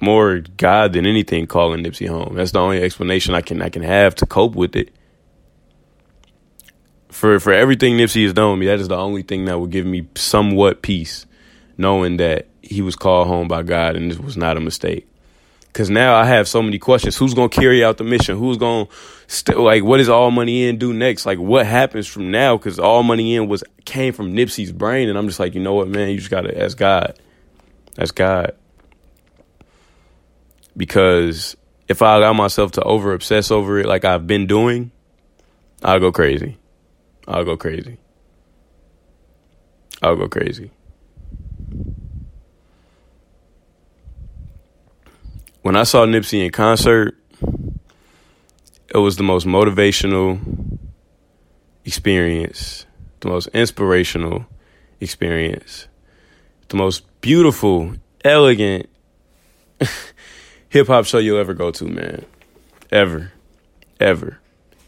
more 0.00 0.40
God 0.56 0.92
than 0.92 1.06
anything 1.06 1.46
calling 1.46 1.82
Nipsey 1.82 2.08
home. 2.08 2.34
That's 2.34 2.52
the 2.52 2.60
only 2.60 2.82
explanation 2.82 3.34
I 3.34 3.40
can 3.40 3.62
I 3.62 3.68
can 3.68 3.82
have 3.82 4.14
to 4.16 4.26
cope 4.26 4.54
with 4.54 4.76
it. 4.76 4.90
For 7.08 7.40
for 7.40 7.52
everything 7.52 7.96
Nipsey 7.96 8.24
has 8.24 8.34
done 8.34 8.58
me, 8.58 8.66
that 8.66 8.80
is 8.80 8.88
the 8.88 8.96
only 8.96 9.22
thing 9.22 9.46
that 9.46 9.58
will 9.58 9.66
give 9.66 9.86
me 9.86 10.08
somewhat 10.14 10.82
peace, 10.82 11.24
knowing 11.78 12.18
that 12.18 12.48
he 12.60 12.82
was 12.82 12.96
called 12.96 13.28
home 13.28 13.48
by 13.48 13.62
God 13.62 13.96
and 13.96 14.10
this 14.10 14.18
was 14.18 14.36
not 14.36 14.56
a 14.56 14.60
mistake. 14.60 15.08
Cause 15.76 15.90
now 15.90 16.14
I 16.14 16.24
have 16.24 16.48
so 16.48 16.62
many 16.62 16.78
questions. 16.78 17.18
Who's 17.18 17.34
gonna 17.34 17.50
carry 17.50 17.84
out 17.84 17.98
the 17.98 18.04
mission? 18.04 18.38
Who's 18.38 18.56
gonna 18.56 18.88
st- 19.26 19.58
like? 19.58 19.84
What 19.84 19.98
does 19.98 20.08
All 20.08 20.30
Money 20.30 20.64
In 20.64 20.78
do 20.78 20.94
next? 20.94 21.26
Like, 21.26 21.38
what 21.38 21.66
happens 21.66 22.06
from 22.06 22.30
now? 22.30 22.56
Cause 22.56 22.78
All 22.78 23.02
Money 23.02 23.34
In 23.34 23.46
was 23.46 23.62
came 23.84 24.14
from 24.14 24.32
Nipsey's 24.32 24.72
brain, 24.72 25.10
and 25.10 25.18
I'm 25.18 25.26
just 25.26 25.38
like, 25.38 25.54
you 25.54 25.60
know 25.60 25.74
what, 25.74 25.88
man? 25.88 26.08
You 26.08 26.16
just 26.16 26.30
gotta 26.30 26.58
ask 26.58 26.78
God. 26.78 27.18
That's 27.94 28.10
God. 28.10 28.52
Because 30.74 31.58
if 31.88 32.00
I 32.00 32.16
allow 32.16 32.32
myself 32.32 32.72
to 32.72 32.82
over 32.82 33.12
obsess 33.12 33.50
over 33.50 33.78
it, 33.78 33.84
like 33.84 34.06
I've 34.06 34.26
been 34.26 34.46
doing, 34.46 34.92
I'll 35.82 36.00
go 36.00 36.10
crazy. 36.10 36.56
I'll 37.28 37.44
go 37.44 37.58
crazy. 37.58 37.98
I'll 40.00 40.16
go 40.16 40.26
crazy. 40.26 40.70
When 45.66 45.74
I 45.74 45.82
saw 45.82 46.06
Nipsey 46.06 46.44
in 46.44 46.52
concert, 46.52 47.16
it 48.94 48.98
was 48.98 49.16
the 49.16 49.24
most 49.24 49.48
motivational 49.48 50.38
experience, 51.84 52.86
the 53.18 53.30
most 53.30 53.48
inspirational 53.48 54.46
experience, 55.00 55.88
the 56.68 56.76
most 56.76 57.02
beautiful, 57.20 57.94
elegant 58.24 58.88
hip 60.68 60.86
hop 60.86 61.04
show 61.04 61.18
you'll 61.18 61.40
ever 61.40 61.52
go 61.52 61.72
to, 61.72 61.84
man. 61.84 62.24
Ever, 62.92 63.32
ever, 63.98 64.38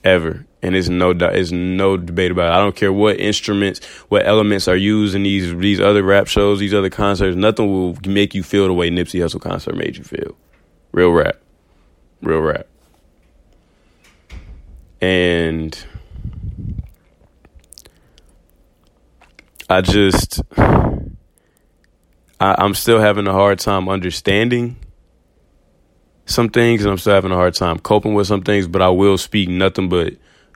ever. 0.05 0.47
And 0.63 0.77
it's 0.77 0.89
no 0.89 1.11
it's 1.11 1.51
no 1.51 1.97
debate 1.97 2.31
about 2.31 2.53
it. 2.53 2.57
I 2.57 2.59
don't 2.59 2.77
care 2.77 2.93
what 2.93 3.19
instruments, 3.19 3.85
what 4.11 4.25
elements 4.25 4.69
are 4.69 4.77
used 4.77 5.17
in 5.17 5.25
these 5.25 5.53
these 5.57 5.81
other 5.81 6.05
rap 6.05 6.29
shows, 6.29 6.61
these 6.61 6.73
other 6.73 6.89
concerts. 6.89 7.35
Nothing 7.35 7.67
will 7.67 7.99
make 8.07 8.33
you 8.33 8.45
feel 8.45 8.69
the 8.69 8.75
way 8.75 8.91
Nipsey 8.91 9.19
Hussle 9.19 9.41
concert 9.41 9.75
made 9.75 9.97
you 9.97 10.05
feel. 10.05 10.37
Real 10.99 11.13
rap. 11.13 11.37
Real 12.23 12.41
rap. 12.41 12.67
And 15.01 15.79
I 19.71 19.81
just 19.81 20.43
I, 20.57 21.07
I'm 22.41 22.75
still 22.75 22.99
having 22.99 23.29
a 23.29 23.33
hard 23.33 23.61
time 23.61 23.89
understanding 23.89 24.75
some 26.27 26.49
things 26.49 26.83
and 26.83 26.91
I'm 26.91 26.99
still 26.99 27.15
having 27.15 27.31
a 27.31 27.37
hard 27.37 27.55
time 27.55 27.79
coping 27.79 28.15
with 28.15 28.27
some 28.27 28.43
things, 28.43 28.67
but 28.67 28.83
I 28.83 28.89
will 28.89 29.19
speak 29.19 29.49
nothing 29.49 29.89
but 29.89 30.15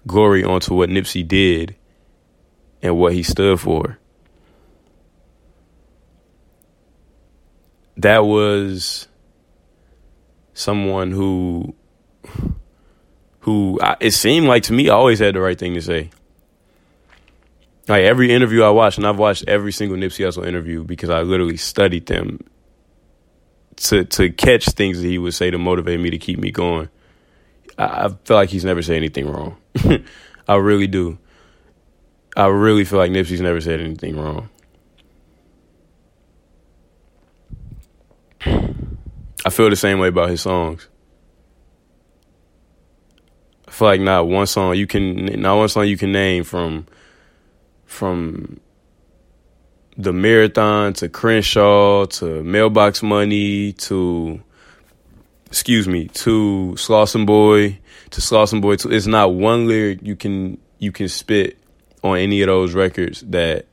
glory 0.09 0.43
onto 0.43 0.75
what 0.75 0.91
Nipsey 0.91 1.23
did 1.23 1.77
and 2.83 2.99
what 2.99 3.13
he 3.13 3.23
stood 3.23 3.61
for. 3.61 3.97
That 7.97 8.25
was 8.25 9.07
someone 10.55 11.11
who 11.11 11.75
who 13.41 13.79
I, 13.83 13.97
it 14.01 14.13
seemed 14.13 14.47
like 14.47 14.65
to 14.65 14.73
me 14.73 14.89
always 14.89 15.19
had 15.19 15.35
the 15.35 15.41
right 15.41 15.59
thing 15.59 15.75
to 15.75 15.83
say. 15.83 16.11
Like 17.89 18.05
every 18.05 18.33
interview 18.33 18.63
I 18.63 18.71
watched, 18.71 18.99
and 18.99 19.07
I've 19.07 19.19
watched 19.19 19.45
every 19.49 19.73
single 19.73 19.99
Nipsey 19.99 20.25
Hussle 20.25 20.47
interview 20.47 20.85
because 20.85 21.11
I 21.11 21.23
literally 21.23 21.57
studied 21.57 22.07
them 22.07 22.39
to 23.77 24.05
to 24.05 24.31
catch 24.31 24.67
things 24.67 25.01
that 25.01 25.09
he 25.09 25.19
would 25.19 25.35
say 25.35 25.51
to 25.51 25.59
motivate 25.59 25.99
me 26.01 26.11
to 26.11 26.19
keep 26.19 26.39
me 26.39 26.51
going. 26.51 26.89
I, 27.77 28.05
I 28.05 28.09
feel 28.25 28.37
like 28.37 28.51
he's 28.51 28.65
never 28.65 28.83
said 28.83 28.97
anything 28.97 29.29
wrong. 29.29 29.57
I 30.49 30.57
really 30.57 30.87
do. 30.87 31.19
I 32.37 32.47
really 32.47 32.85
feel 32.85 32.99
like 32.99 33.11
Nipsey's 33.11 33.41
never 33.41 33.61
said 33.61 33.81
anything 33.81 34.17
wrong. 34.17 34.49
I 39.45 39.51
feel 39.51 39.71
the 39.71 39.77
same 39.77 39.99
way 39.99 40.09
about 40.09 40.31
his 40.31 40.43
songs. 40.43 40.89
I 43.67 43.71
feel 43.71 43.89
like 43.89 44.01
not 44.01 44.29
one 44.29 44.47
song 44.47 44.77
you 44.77 44.87
can 44.87 45.41
not 45.41 45.57
one 45.57 45.69
song 45.69 45.87
you 45.87 45.97
can 45.97 46.13
name 46.13 46.45
from 46.45 46.87
from 47.87 48.61
the 49.97 50.13
marathon 50.13 50.93
to 50.95 51.09
Crenshaw 51.09 52.05
to 52.07 52.43
mailbox 52.43 53.03
money 53.03 53.73
to 53.73 54.43
excuse 55.47 55.89
me 55.89 56.09
to 56.09 56.75
Slauson 56.77 57.25
Boy 57.27 57.79
to 58.11 58.21
Slauson 58.21 58.61
Boy 58.61 58.77
to 58.77 58.91
it's 58.91 59.07
not 59.07 59.35
one 59.35 59.67
lyric 59.67 60.03
you 60.03 60.17
can 60.17 60.59
you 60.79 60.93
can 60.93 61.09
spit 61.09 61.59
on 62.05 62.19
any 62.19 62.43
of 62.43 62.49
those 62.49 62.75
records 62.75 63.23
that 63.23 63.67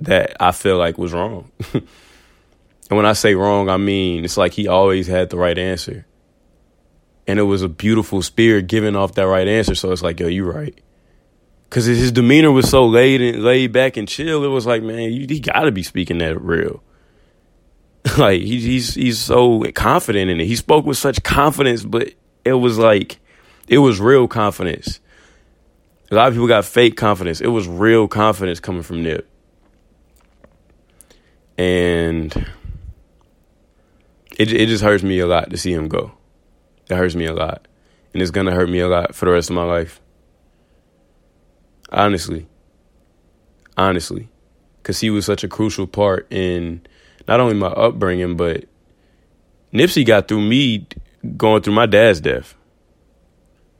that 0.00 0.36
I 0.40 0.52
feel 0.52 0.76
like 0.76 0.98
was 0.98 1.12
wrong. 1.12 1.50
And 2.88 2.96
when 2.96 3.06
I 3.06 3.14
say 3.14 3.34
wrong, 3.34 3.68
I 3.68 3.76
mean 3.76 4.24
it's 4.24 4.36
like 4.36 4.52
he 4.52 4.68
always 4.68 5.06
had 5.06 5.30
the 5.30 5.36
right 5.36 5.58
answer. 5.58 6.06
And 7.26 7.38
it 7.38 7.44
was 7.44 7.62
a 7.62 7.68
beautiful 7.68 8.22
spirit 8.22 8.68
giving 8.68 8.94
off 8.94 9.14
that 9.14 9.26
right 9.26 9.48
answer. 9.48 9.74
So 9.74 9.90
it's 9.90 10.02
like, 10.02 10.20
yo, 10.20 10.28
you 10.28 10.44
right. 10.44 10.78
Cause 11.68 11.84
his 11.84 12.12
demeanor 12.12 12.52
was 12.52 12.70
so 12.70 12.86
laid 12.86 13.20
and 13.20 13.42
laid 13.42 13.72
back 13.72 13.96
and 13.96 14.06
chill. 14.06 14.44
It 14.44 14.48
was 14.48 14.66
like, 14.66 14.84
man, 14.84 15.12
you, 15.12 15.26
he 15.28 15.40
gotta 15.40 15.72
be 15.72 15.82
speaking 15.82 16.18
that 16.18 16.40
real. 16.40 16.82
like 18.18 18.40
he, 18.40 18.60
he's 18.60 18.94
he's 18.94 19.18
so 19.18 19.64
confident 19.72 20.30
in 20.30 20.40
it. 20.40 20.46
He 20.46 20.54
spoke 20.54 20.86
with 20.86 20.96
such 20.96 21.22
confidence, 21.24 21.84
but 21.84 22.12
it 22.44 22.52
was 22.52 22.78
like 22.78 23.18
it 23.66 23.78
was 23.78 24.00
real 24.00 24.28
confidence. 24.28 25.00
A 26.10 26.14
lot 26.14 26.28
of 26.28 26.34
people 26.34 26.46
got 26.46 26.64
fake 26.64 26.96
confidence. 26.96 27.40
It 27.40 27.48
was 27.48 27.66
real 27.66 28.06
confidence 28.06 28.60
coming 28.60 28.82
from 28.82 29.02
Nip. 29.02 29.28
And 31.58 32.46
it 34.38 34.52
it 34.52 34.66
just 34.66 34.84
hurts 34.84 35.02
me 35.02 35.18
a 35.18 35.26
lot 35.26 35.50
to 35.50 35.56
see 35.56 35.72
him 35.72 35.88
go. 35.88 36.12
It 36.88 36.96
hurts 36.96 37.14
me 37.14 37.26
a 37.26 37.34
lot. 37.34 37.66
And 38.12 38.22
it's 38.22 38.30
gonna 38.30 38.52
hurt 38.52 38.68
me 38.68 38.80
a 38.80 38.88
lot 38.88 39.14
for 39.14 39.26
the 39.26 39.32
rest 39.32 39.50
of 39.50 39.56
my 39.56 39.64
life. 39.64 40.00
Honestly. 41.90 42.46
Honestly. 43.76 44.28
Cause 44.82 45.00
he 45.00 45.10
was 45.10 45.26
such 45.26 45.42
a 45.42 45.48
crucial 45.48 45.86
part 45.86 46.26
in 46.30 46.86
not 47.26 47.40
only 47.40 47.54
my 47.54 47.68
upbringing, 47.68 48.36
but 48.36 48.66
Nipsey 49.72 50.06
got 50.06 50.28
through 50.28 50.42
me 50.42 50.86
going 51.36 51.62
through 51.62 51.74
my 51.74 51.86
dad's 51.86 52.20
death. 52.20 52.54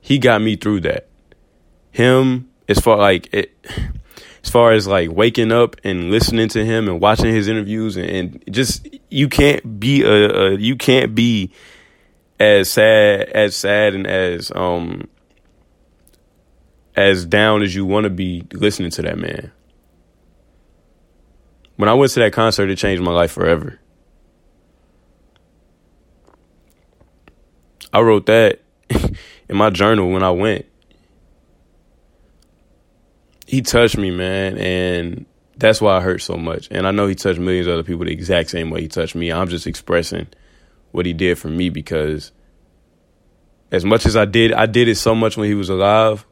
He 0.00 0.18
got 0.18 0.42
me 0.42 0.57
through 0.57 0.80
that. 0.80 1.09
Him, 1.90 2.50
as 2.68 2.80
far 2.80 2.98
like 2.98 3.32
it, 3.32 3.57
as 4.47 4.51
far 4.53 4.70
as 4.70 4.86
like 4.86 5.11
waking 5.11 5.51
up 5.51 5.74
and 5.82 6.12
listening 6.12 6.49
to 6.49 6.64
him 6.64 6.86
and 6.86 7.01
watching 7.01 7.34
his 7.34 7.49
interviews 7.49 7.97
and, 7.97 8.09
and 8.09 8.44
just 8.49 8.86
you 9.11 9.28
can't 9.28 9.80
be 9.80 10.03
a, 10.03 10.12
a 10.12 10.57
you 10.57 10.76
can't 10.76 11.16
be 11.16 11.51
as 12.38 12.70
sad 12.70 13.28
as 13.30 13.57
sad 13.57 13.92
and 13.92 14.07
as 14.07 14.53
um 14.55 15.09
as 16.94 17.26
down 17.26 17.61
as 17.61 17.74
you 17.74 17.84
want 17.84 18.05
to 18.05 18.11
be 18.11 18.47
listening 18.53 18.90
to 18.92 19.03
that 19.03 19.18
man. 19.18 19.51
When 21.74 21.88
I 21.88 21.94
went 21.94 22.12
to 22.12 22.20
that 22.20 22.32
concert, 22.32 22.70
it 22.70 22.76
changed 22.76 23.03
my 23.03 23.11
life 23.11 23.32
forever. 23.32 23.80
I 27.92 28.01
wrote 28.01 28.26
that 28.26 28.61
in 28.90 29.57
my 29.57 29.70
journal 29.70 30.09
when 30.12 30.22
I 30.22 30.30
went. 30.30 30.66
He 33.47 33.62
touched 33.62 33.97
me, 33.97 34.11
man, 34.11 34.59
and 34.59 35.24
that's 35.57 35.80
why 35.80 35.97
I 35.97 36.01
hurt 36.01 36.20
so 36.20 36.36
much. 36.36 36.68
And 36.70 36.86
I 36.86 36.90
know 36.90 37.07
he 37.07 37.14
touched 37.14 37.38
millions 37.38 37.66
of 37.66 37.74
other 37.74 37.82
people 37.82 38.05
the 38.05 38.12
exact 38.12 38.51
same 38.51 38.70
way 38.70 38.82
he 38.82 38.88
touched 38.88 39.14
me. 39.14 39.32
I'm 39.32 39.49
just 39.49 39.66
expressing 39.66 40.26
what 40.90 41.07
he 41.07 41.12
did 41.12 41.38
for 41.38 41.49
me 41.49 41.70
because 41.70 42.32
as 43.70 43.84
much 43.84 44.07
as 44.07 44.16
I 44.16 44.24
did, 44.24 44.53
I 44.53 44.66
did 44.66 44.88
it 44.88 44.97
so 44.97 45.14
much 45.14 45.36
when 45.36 45.49
he 45.49 45.55
was 45.55 45.68
alive. 45.68 46.26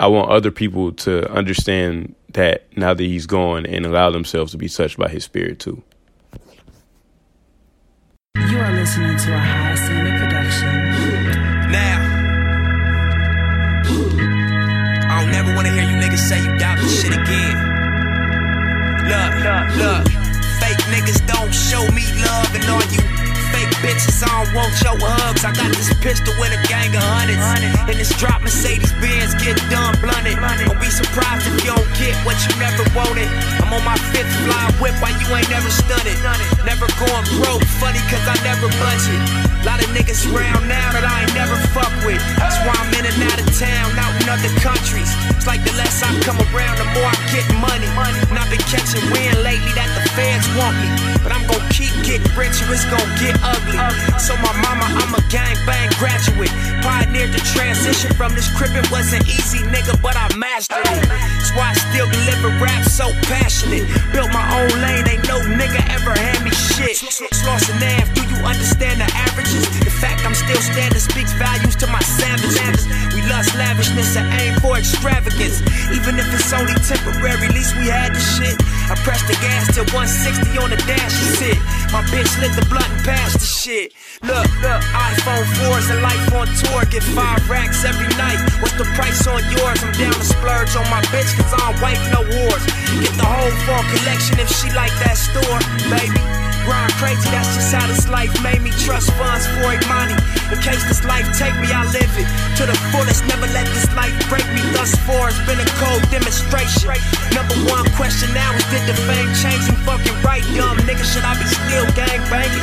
I 0.00 0.06
want 0.08 0.30
other 0.30 0.50
people 0.50 0.92
to 0.92 1.30
understand 1.30 2.14
that 2.30 2.66
now 2.76 2.94
that 2.94 3.02
he's 3.02 3.26
gone 3.26 3.66
and 3.66 3.84
allow 3.84 4.10
themselves 4.10 4.52
to 4.52 4.58
be 4.58 4.68
touched 4.68 4.96
by 4.96 5.08
his 5.08 5.24
spirit 5.24 5.58
too. 5.58 5.82
You 8.36 8.58
are 8.58 8.72
listening 8.72 9.16
to 9.18 9.34
a 9.34 9.38
high 9.38 9.74
standard 9.74 10.31
niggas 16.12 16.28
say 16.28 16.42
you 16.42 16.58
doubt 16.58 16.78
this 16.78 17.00
shit 17.00 17.12
again. 17.12 17.56
Look, 19.08 19.32
look, 19.76 20.06
fake 20.60 20.82
niggas 20.92 21.26
don't 21.26 21.52
show 21.52 21.82
me 21.92 22.04
love, 22.22 22.54
and 22.54 22.64
all 22.68 22.82
you 22.92 23.11
bitches, 23.82 24.22
I 24.22 24.30
don't 24.30 24.54
want 24.54 24.72
your 24.80 24.96
hugs. 24.96 25.44
I 25.44 25.50
got 25.52 25.68
this 25.74 25.90
pistol 25.98 26.32
with 26.38 26.54
a 26.54 26.60
gang 26.70 26.94
of 26.94 27.02
hundreds, 27.02 27.42
and 27.90 27.98
this 27.98 28.14
drop 28.16 28.40
Mercedes 28.40 28.94
Benz 29.02 29.34
get 29.42 29.58
done 29.68 29.98
blunted. 30.00 30.38
Don't 30.38 30.78
be 30.78 30.88
surprised 30.88 31.50
if 31.50 31.66
you 31.66 31.74
don't 31.74 31.90
get 31.98 32.14
what 32.22 32.38
you 32.46 32.54
never 32.62 32.86
wanted. 32.94 33.28
I'm 33.60 33.74
on 33.74 33.82
my 33.82 33.98
fifth 34.14 34.30
fly 34.46 34.70
whip, 34.78 34.94
why 35.02 35.10
you 35.18 35.26
ain't 35.34 35.50
never 35.50 35.68
stunted? 35.68 36.16
Never 36.64 36.86
going 36.96 37.26
broke, 37.42 37.66
funny 37.82 38.00
cause 38.06 38.24
I 38.24 38.38
never 38.46 38.70
budget. 38.78 39.20
Lot 39.66 39.82
of 39.82 39.90
niggas 39.90 40.26
round 40.30 40.66
now 40.70 40.94
that 40.94 41.02
I 41.02 41.26
ain't 41.26 41.34
never 41.34 41.58
fuck 41.74 41.90
with. 42.06 42.22
That's 42.38 42.58
why 42.62 42.74
I'm 42.78 42.90
in 42.94 43.04
and 43.06 43.18
out 43.26 43.38
of 43.42 43.50
town, 43.58 43.94
out 43.98 44.14
in 44.22 44.26
other 44.30 44.50
countries. 44.62 45.10
It's 45.34 45.46
like 45.46 45.62
the 45.66 45.74
less 45.74 46.02
I 46.02 46.10
come 46.22 46.38
around, 46.54 46.78
the 46.78 46.86
more 46.94 47.10
I 47.10 47.18
get 47.34 47.46
money. 47.58 47.90
And 48.30 48.38
I've 48.38 48.50
been 48.50 48.62
catching 48.66 49.02
wind 49.10 49.42
lately 49.42 49.70
that 49.74 49.90
the 49.94 50.02
fans 50.14 50.46
want 50.58 50.74
me. 50.82 50.90
But 51.22 51.30
I'm 51.30 51.46
gonna 51.46 51.62
keep 51.70 51.94
getting 52.02 52.26
rich 52.34 52.58
or 52.66 52.74
it's 52.74 52.86
gonna 52.90 53.06
get 53.22 53.38
ugly. 53.42 53.71
Uh, 53.76 54.18
so 54.18 54.36
my 54.36 54.52
mama, 54.62 54.86
I'm 54.86 55.14
a 55.14 55.22
gang 55.28 55.56
bang 55.66 55.90
graduate. 55.98 56.52
Pioneered 56.82 57.32
the 57.32 57.42
transition 57.54 58.12
from 58.14 58.34
this 58.34 58.48
crib, 58.56 58.74
it 58.76 58.90
wasn't 58.90 59.26
easy, 59.26 59.64
nigga, 59.68 60.00
but 60.02 60.16
I 60.16 60.28
mastered 60.36 60.84
it. 60.84 61.08
That's 61.08 61.52
why 61.56 61.70
I 61.70 61.76
still 61.90 62.08
deliver 62.10 62.48
rap 62.62 62.84
so 62.84 63.12
passionate. 63.28 63.86
Built 64.12 64.32
my 64.32 64.44
own 64.58 64.72
lane, 64.80 65.08
ain't 65.08 65.26
no 65.28 65.40
nigga 65.40 65.80
ever 65.90 66.12
hand 66.12 66.44
me 66.44 66.50
shit. 66.50 66.96
Slauson 67.32 67.78
Ave, 67.80 68.08
do 68.14 68.22
you 68.28 68.38
understand 68.44 69.00
the 69.00 69.08
averages? 69.14 69.64
The 69.80 69.90
fact 69.90 70.24
I'm 70.24 70.34
still 70.34 70.60
standing 70.60 71.00
speaks 71.00 71.32
volumes 71.34 71.76
to 71.76 71.86
my 71.86 72.00
savage. 72.00 72.56
We 73.14 73.20
lust 73.28 73.54
lavishness 73.54 74.16
and 74.16 74.26
aim 74.40 74.54
for 74.60 74.78
extravagance. 74.78 75.60
Even 75.92 76.18
if 76.18 76.28
it's 76.34 76.52
only 76.52 76.74
temporary, 76.84 77.46
at 77.46 77.54
least 77.54 77.76
we 77.76 77.86
had 77.88 78.14
the 78.14 78.20
shit. 78.20 78.56
I 78.92 78.94
pressed 79.08 79.24
the 79.24 79.32
gas 79.40 79.72
till 79.72 79.88
160 79.96 80.52
on 80.60 80.68
the 80.68 80.76
dash, 80.84 81.16
sit. 81.40 81.56
My 81.96 82.04
bitch 82.12 82.28
lit 82.44 82.52
the 82.52 82.66
blunt 82.68 82.84
and 82.92 83.00
passed 83.08 83.40
the 83.40 83.48
shit. 83.48 83.96
Look, 84.20 84.44
look, 84.60 84.82
iPhone 84.92 85.48
4s 85.64 85.88
and 85.88 86.02
life 86.04 86.28
on 86.36 86.44
tour. 86.60 86.84
Get 86.92 87.02
five 87.16 87.40
racks 87.48 87.88
every 87.88 88.12
night. 88.20 88.36
What's 88.60 88.76
the 88.76 88.84
price 88.92 89.24
on 89.26 89.40
yours? 89.48 89.80
I'm 89.80 89.96
down 89.96 90.12
to 90.12 90.24
splurge 90.28 90.76
on 90.76 90.84
my 90.92 91.00
bitch, 91.08 91.32
cause 91.40 91.56
I 91.56 91.72
don't 91.72 91.80
wipe 91.80 92.04
no 92.12 92.20
wars. 92.20 92.64
Get 93.00 93.16
the 93.16 93.24
whole 93.24 93.54
fall 93.64 93.80
collection 93.96 94.36
if 94.36 94.52
she 94.52 94.68
like 94.76 94.92
that 95.00 95.16
store, 95.16 95.60
baby. 95.88 96.41
Grind 96.64 96.92
crazy, 96.94 97.26
that's 97.34 97.50
just 97.58 97.74
how 97.74 97.86
this 97.90 98.06
life 98.08 98.30
made 98.42 98.62
me 98.62 98.70
trust 98.78 99.10
funds 99.18 99.46
for 99.58 99.74
money. 99.90 100.14
In 100.52 100.58
case 100.62 100.84
this 100.86 101.02
life 101.02 101.26
take 101.34 101.54
me, 101.58 101.66
I 101.72 101.82
live 101.90 102.12
it 102.14 102.28
to 102.60 102.68
the 102.68 102.76
fullest. 102.94 103.26
Never 103.26 103.50
let 103.50 103.66
this 103.74 103.88
life 103.98 104.14
break 104.30 104.46
me. 104.54 104.62
Thus 104.70 104.94
far, 105.02 105.32
it's 105.32 105.40
been 105.48 105.58
a 105.58 105.68
cold 105.82 106.02
demonstration. 106.12 106.94
Number 107.34 107.56
one 107.66 107.88
question 107.98 108.30
now 108.30 108.54
is 108.54 108.62
did 108.70 108.86
the 108.86 108.94
fame 109.08 109.30
change 109.42 109.64
me 109.66 109.76
fucking 109.82 110.14
right? 110.22 110.44
Dumb 110.54 110.78
nigga, 110.86 111.02
should 111.02 111.26
I 111.26 111.34
be 111.34 111.48
still 111.50 111.86
gang 111.98 112.22
banging? 112.30 112.62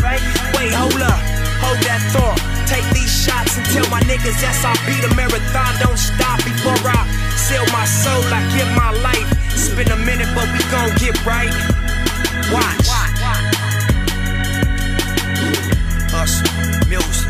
Wait, 0.56 0.72
hold 0.72 1.02
up, 1.04 1.20
hold 1.60 1.80
that 1.84 2.00
thought. 2.16 2.40
Take 2.70 2.86
these 2.94 3.12
shots 3.12 3.58
and 3.58 3.66
tell 3.74 3.90
my 3.90 4.00
niggas 4.08 4.38
yes, 4.40 4.64
I 4.64 4.78
beat 4.88 5.04
a 5.04 5.12
marathon. 5.18 5.74
Don't 5.82 6.00
stop 6.00 6.40
before 6.48 6.80
I 6.88 7.04
sell 7.36 7.66
my 7.76 7.84
soul. 7.84 8.24
I 8.32 8.46
give 8.56 8.70
my 8.80 8.96
life. 9.02 9.28
It's 9.52 9.74
been 9.76 9.92
a 9.92 10.00
minute, 10.08 10.30
but 10.38 10.48
we 10.54 10.62
gon' 10.72 10.94
get 11.02 11.18
right. 11.26 11.52
Watch. 12.54 13.09
Hustle, 16.30 16.90
music. 16.90 17.28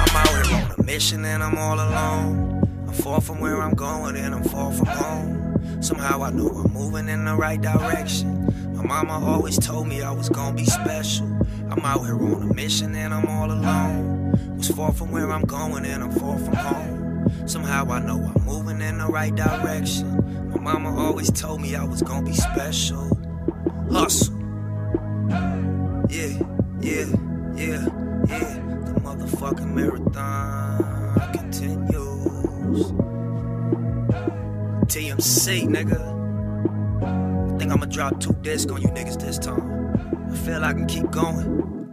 I'm 0.00 0.16
out 0.16 0.46
here 0.46 0.64
on 0.64 0.74
a 0.78 0.82
mission 0.82 1.24
and 1.24 1.42
I'm 1.42 1.56
all 1.56 1.76
alone. 1.76 2.62
I'm 2.86 2.92
far 2.92 3.20
from 3.20 3.40
where 3.40 3.62
I'm 3.62 3.74
going 3.74 4.16
and 4.16 4.34
I'm 4.34 4.44
far 4.44 4.70
from 4.70 4.86
home. 4.86 5.82
Somehow 5.82 6.22
I 6.22 6.30
know 6.30 6.48
I'm 6.48 6.70
moving 6.72 7.08
in 7.08 7.24
the 7.24 7.34
right 7.34 7.60
direction. 7.60 8.44
My 8.74 8.82
mama 8.82 9.24
always 9.24 9.58
told 9.58 9.88
me 9.88 10.02
I 10.02 10.10
was 10.10 10.28
gonna 10.28 10.54
be 10.54 10.66
special. 10.66 11.26
I'm 11.70 11.80
out 11.80 12.04
here 12.04 12.20
on 12.20 12.50
a 12.50 12.54
mission 12.54 12.94
and 12.94 13.14
I'm 13.14 13.26
all 13.26 13.50
alone. 13.50 14.56
Was 14.56 14.68
far 14.68 14.92
from 14.92 15.10
where 15.10 15.30
I'm 15.30 15.42
going 15.42 15.86
and 15.86 16.02
I'm 16.02 16.12
far 16.12 16.38
from 16.38 16.54
home. 16.54 17.48
Somehow 17.48 17.90
I 17.90 18.00
know 18.00 18.30
I'm 18.34 18.44
moving 18.44 18.82
in 18.82 18.98
the 18.98 19.06
right 19.06 19.34
direction. 19.34 20.50
My 20.50 20.60
mama 20.60 20.94
always 20.94 21.30
told 21.30 21.62
me 21.62 21.74
I 21.76 21.84
was 21.84 22.02
gonna 22.02 22.26
be 22.26 22.34
special. 22.34 23.08
Hustle. 23.90 24.34
Yeah, 26.10 26.38
yeah, 26.80 27.06
yeah, 27.56 27.88
yeah. 27.88 28.13
The 28.40 29.00
motherfucking 29.00 29.72
marathon 29.74 31.32
continues. 31.32 32.92
TMC, 34.86 35.68
nigga. 35.68 36.00
I 37.02 37.58
think 37.58 37.72
I'ma 37.72 37.86
drop 37.86 38.20
two 38.20 38.32
discs 38.42 38.70
on 38.72 38.82
you 38.82 38.88
niggas 38.88 39.20
this 39.20 39.38
time. 39.38 39.92
I 40.30 40.36
feel 40.36 40.64
I 40.64 40.72
can 40.72 40.86
keep 40.86 41.10
going. 41.10 41.83